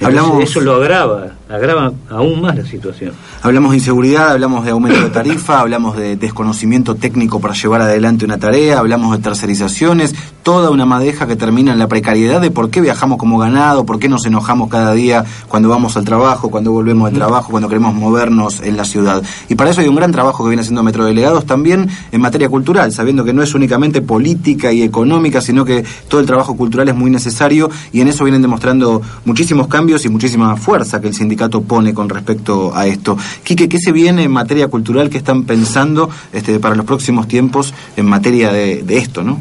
Eso 0.00 0.60
lo 0.60 0.76
agrava, 0.76 1.30
agrava 1.48 1.92
aún 2.08 2.40
más 2.40 2.56
la 2.56 2.64
situación. 2.64 3.12
Hablamos 3.42 3.72
de 3.72 3.78
inseguridad, 3.78 4.32
hablamos 4.32 4.64
de 4.64 4.70
aumento 4.70 5.00
de 5.00 5.10
tarifa, 5.10 5.60
hablamos 5.60 5.96
de 5.96 6.16
desconocimiento 6.16 6.94
técnico 6.94 7.40
para 7.40 7.54
llevar 7.54 7.82
adelante 7.82 8.24
una 8.24 8.38
tarea, 8.38 8.78
hablamos 8.78 9.14
de 9.14 9.22
tercerizaciones, 9.22 10.14
toda 10.42 10.70
una 10.70 10.86
madeja 10.86 11.26
que 11.26 11.36
termina 11.36 11.72
en 11.72 11.78
la 11.78 11.86
precariedad 11.86 12.40
de 12.40 12.50
por 12.50 12.70
qué 12.70 12.80
viajamos 12.80 13.18
como 13.18 13.38
ganado, 13.38 13.84
por 13.84 13.98
qué 13.98 14.08
nos 14.08 14.24
enojamos 14.24 14.70
cada 14.70 14.92
día 14.94 15.24
cuando 15.48 15.68
vamos 15.68 15.96
al 15.98 16.04
trabajo, 16.04 16.50
cuando 16.50 16.72
volvemos 16.72 17.10
del 17.10 17.18
trabajo, 17.18 17.50
cuando 17.50 17.68
queremos 17.68 17.94
movernos 17.94 18.60
en 18.62 18.76
la 18.76 18.84
ciudad. 18.86 19.22
Y 19.48 19.54
para 19.54 19.70
eso 19.70 19.82
hay 19.82 19.88
un 19.88 19.96
gran 19.96 20.12
trabajo 20.12 20.44
que 20.44 20.48
viene 20.48 20.62
haciendo 20.62 20.82
Metrodelegados 20.82 21.44
también 21.44 21.88
en 22.10 22.20
materia 22.20 22.48
cultural, 22.48 22.92
sabiendo 22.92 23.24
que 23.24 23.34
no 23.34 23.42
es 23.42 23.54
únicamente 23.54 24.00
política 24.00 24.72
y 24.72 24.82
económica, 24.82 25.40
sino 25.42 25.64
que 25.64 25.84
todo 26.08 26.20
el 26.20 26.26
trabajo 26.26 26.56
cultural 26.56 26.88
es 26.88 26.94
muy 26.94 27.10
necesario 27.10 27.70
y 27.92 28.00
en 28.00 28.08
eso 28.08 28.24
vienen 28.24 28.42
demostrando 28.42 29.02
muchísimos 29.24 29.66
cambios 29.66 30.04
y 30.04 30.08
muchísima 30.08 30.56
fuerza 30.56 31.00
que 31.00 31.08
el 31.08 31.14
sindicato 31.14 31.33
pone 31.62 31.94
con 31.94 32.08
respecto 32.08 32.74
a 32.74 32.86
esto. 32.86 33.16
Quique, 33.42 33.68
¿qué 33.68 33.78
se 33.78 33.92
viene 33.92 34.24
en 34.24 34.30
materia 34.30 34.68
cultural? 34.68 35.10
¿Qué 35.10 35.18
están 35.18 35.44
pensando 35.44 36.10
este, 36.32 36.58
para 36.60 36.74
los 36.74 36.86
próximos 36.86 37.28
tiempos 37.28 37.74
en 37.96 38.06
materia 38.06 38.52
de, 38.52 38.82
de 38.82 38.96
esto, 38.98 39.22
no? 39.22 39.38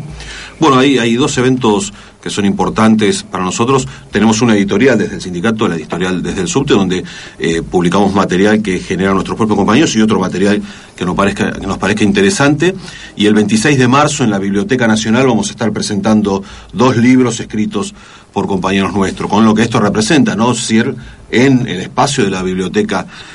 Bueno, 0.60 0.80
hay, 0.80 0.98
hay 0.98 1.16
dos 1.16 1.38
eventos 1.38 1.94
que 2.24 2.30
son 2.30 2.46
importantes 2.46 3.24
para 3.24 3.44
nosotros. 3.44 3.86
Tenemos 4.10 4.42
una 4.42 4.56
editorial 4.56 4.98
desde 4.98 5.16
el 5.16 5.22
sindicato, 5.22 5.68
la 5.68 5.76
editorial 5.76 6.24
desde 6.24 6.40
el 6.40 6.48
subte, 6.48 6.74
donde 6.74 7.04
eh, 7.38 7.62
publicamos 7.62 8.14
material 8.14 8.62
que 8.62 8.80
genera 8.80 9.14
nuestros 9.14 9.36
propios 9.36 9.58
compañeros 9.58 9.94
y 9.98 10.02
otro 10.02 10.22
material 10.22 10.62
que 10.96 11.04
nos, 11.04 11.16
parezca, 11.16 11.52
que 11.52 11.68
nos 11.68 11.78
parezca 11.78 12.06
interesante. 12.06 12.74
Y 13.18 13.26
el 13.26 13.34
26 13.34 13.78
de 13.78 13.88
marzo 13.90 14.24
en 14.24 14.30
la 14.30 14.40
Biblioteca 14.40 14.88
Nacional 14.88 15.28
vamos 15.28 15.50
a 15.50 15.52
estar 15.52 15.74
presentando 15.74 16.42
dos 16.72 16.96
libros 16.96 17.42
escritos 17.42 17.94
por 18.32 18.48
compañeros 18.48 18.94
nuestros, 18.94 19.30
con 19.30 19.44
lo 19.44 19.54
que 19.54 19.64
esto 19.64 19.82
representa, 19.82 20.34
¿no? 20.34 20.54
Ser 20.54 20.96
en 21.30 21.68
el 21.68 21.82
espacio 21.82 22.24
de 22.24 22.30
la 22.30 22.42
Biblioteca 22.42 23.00
nacional. 23.00 23.33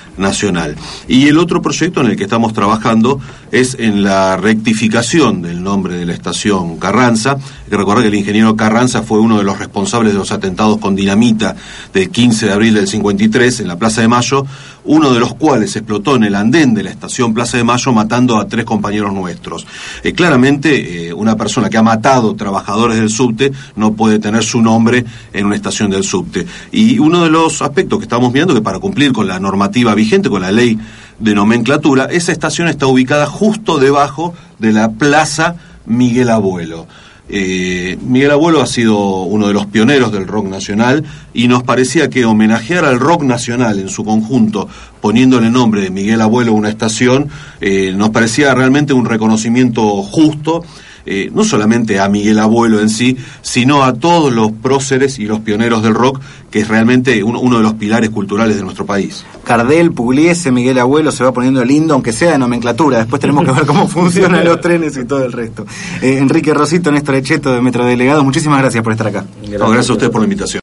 Y 1.07 1.29
el 1.29 1.39
otro 1.39 1.63
proyecto 1.63 2.01
en 2.01 2.09
el 2.09 2.17
que 2.17 2.25
estamos 2.25 2.53
trabajando 2.53 3.21
es 3.53 3.77
en 3.79 4.03
la 4.03 4.37
rectificación 4.37 5.43
del 5.43 5.63
nombre 5.63 5.97
de 5.97 6.07
la 6.07 6.13
estación 6.13 6.79
Carranza. 6.79 7.39
Que 7.71 7.77
recordar 7.77 8.03
que 8.03 8.09
el 8.09 8.15
ingeniero 8.15 8.57
Carranza 8.57 9.03
fue 9.03 9.21
uno 9.21 9.39
de 9.39 9.45
los 9.45 9.59
responsables 9.59 10.13
de 10.13 10.19
los 10.19 10.33
atentados 10.33 10.79
con 10.79 10.97
dinamita 10.97 11.55
del 11.93 12.11
15 12.11 12.47
de 12.47 12.53
abril 12.53 12.75
del 12.75 12.89
53 12.89 13.61
en 13.61 13.69
la 13.69 13.79
Plaza 13.79 14.01
de 14.01 14.09
Mayo, 14.09 14.45
uno 14.89 15.13
de 15.13 15.21
los 15.21 15.35
cuales 15.35 15.77
explotó 15.77 16.17
en 16.17 16.25
el 16.25 16.35
andén 16.35 16.75
de 16.75 16.83
la 16.83 16.91
estación 16.91 17.33
Plaza 17.33 17.57
de 17.57 17.65
Mayo 17.65 17.93
matando 17.93 18.39
a 18.39 18.49
tres 18.49 18.65
compañeros 18.65 19.13
nuestros. 19.13 19.67
Eh, 20.03 20.13
claramente, 20.13 21.09
eh, 21.09 21.13
una 21.15 21.37
persona 21.37 21.71
que 21.71 21.79
ha 21.79 21.83
matado 21.83 22.35
trabajadores 22.35 22.99
del 22.99 23.11
subte 23.11 23.53
no 23.77 23.93
puede 23.93 24.19
tener 24.19 24.43
su 24.43 24.61
nombre 24.61 25.05
en 25.33 25.47
una 25.47 25.55
estación 25.55 25.91
del 25.91 26.03
subte. 26.03 26.45
Y 26.73 26.99
uno 26.99 27.23
de 27.23 27.31
los 27.31 27.63
aspectos 27.63 27.99
que 27.99 28.05
estamos 28.05 28.33
viendo 28.33 28.53
que 28.53 28.63
para 28.63 28.81
cumplir 28.81 29.13
con 29.13 29.29
la 29.29 29.39
normativa 29.39 29.95
vigente, 29.95 30.09
gente 30.09 30.31
con 30.31 30.41
la 30.41 30.51
ley 30.51 30.79
de 31.19 31.35
nomenclatura, 31.35 32.07
esa 32.07 32.33
estación 32.33 32.69
está 32.69 32.87
ubicada 32.87 33.27
justo 33.27 33.79
debajo 33.79 34.35
de 34.59 34.73
la 34.73 34.91
Plaza 34.93 35.57
Miguel 35.87 36.31
Abuelo. 36.31 36.87
Eh, 37.31 37.99
Miguel 38.03 38.31
Abuelo 38.31 38.63
ha 38.63 38.67
sido 38.67 39.23
uno 39.23 39.49
de 39.49 39.53
los 39.53 39.67
pioneros 39.67 40.13
del 40.13 40.27
rock 40.27 40.47
nacional 40.47 41.05
y 41.35 41.47
nos 41.49 41.63
parecía 41.63 42.09
que 42.09 42.25
homenajear 42.25 42.85
al 42.85 42.99
rock 42.99 43.23
nacional 43.23 43.79
en 43.79 43.89
su 43.89 44.05
conjunto, 44.05 44.69
poniéndole 45.01 45.51
nombre 45.51 45.83
de 45.83 45.91
Miguel 45.91 46.23
Abuelo 46.23 46.53
a 46.53 46.55
una 46.55 46.71
estación, 46.71 47.29
eh, 47.61 47.93
nos 47.95 48.11
parecía 48.11 48.55
realmente 48.55 48.93
un 48.95 49.05
reconocimiento 49.05 50.03
justo 50.03 50.65
eh, 51.11 51.31
no 51.33 51.43
solamente 51.43 51.99
a 51.99 52.09
Miguel 52.11 52.39
Abuelo 52.39 52.81
en 52.81 52.91
sí, 52.91 53.17
sino 53.41 53.83
a 53.83 53.95
todos 53.95 54.31
los 54.31 54.53
próceres 54.53 55.19
y 55.19 55.25
los 55.25 55.41
pioneros 55.41 55.83
del 55.83 55.95
rock, 55.95 56.21
que 56.51 56.61
es 56.61 56.69
realmente 56.69 57.23
uno, 57.23 57.57
de 57.57 57.63
los 57.63 57.75
pilares 57.75 58.11
culturales 58.11 58.57
de 58.57 58.63
nuestro 58.63 58.85
país. 58.85 59.25
Cardel, 59.43 59.93
Pugliese, 59.93 60.51
Miguel 60.51 60.79
Abuelo 60.79 61.11
se 61.11 61.25
va 61.25 61.33
poniendo 61.33 61.65
lindo, 61.65 61.95
aunque 61.95 62.13
sea 62.13 62.33
de 62.33 62.39
nomenclatura. 62.39 62.99
Después 62.99 63.21
tenemos 63.21 63.43
que 63.47 63.53
ver 63.53 63.65
cómo 63.65 63.89
funcionan 63.89 64.45
los 64.45 64.61
trenes 64.61 64.99
y 64.99 65.07
todo 65.07 65.25
el 65.25 65.33
resto. 65.33 65.67
Eh, 66.03 66.19
Enrique 66.19 66.53
Rosito, 66.53 66.93
Néstor 66.93 67.15
Echeto 67.15 67.53
de 67.53 67.63
Metrodelegados, 67.63 68.23
muchísimas 68.23 68.61
gracias 68.61 68.85
por 68.85 68.93
estar 68.93 69.07
acá. 69.07 69.25
gracias 69.43 69.89
a 69.89 69.93
usted 69.95 70.11
por 70.11 70.21
la 70.21 70.25
invitación. 70.27 70.57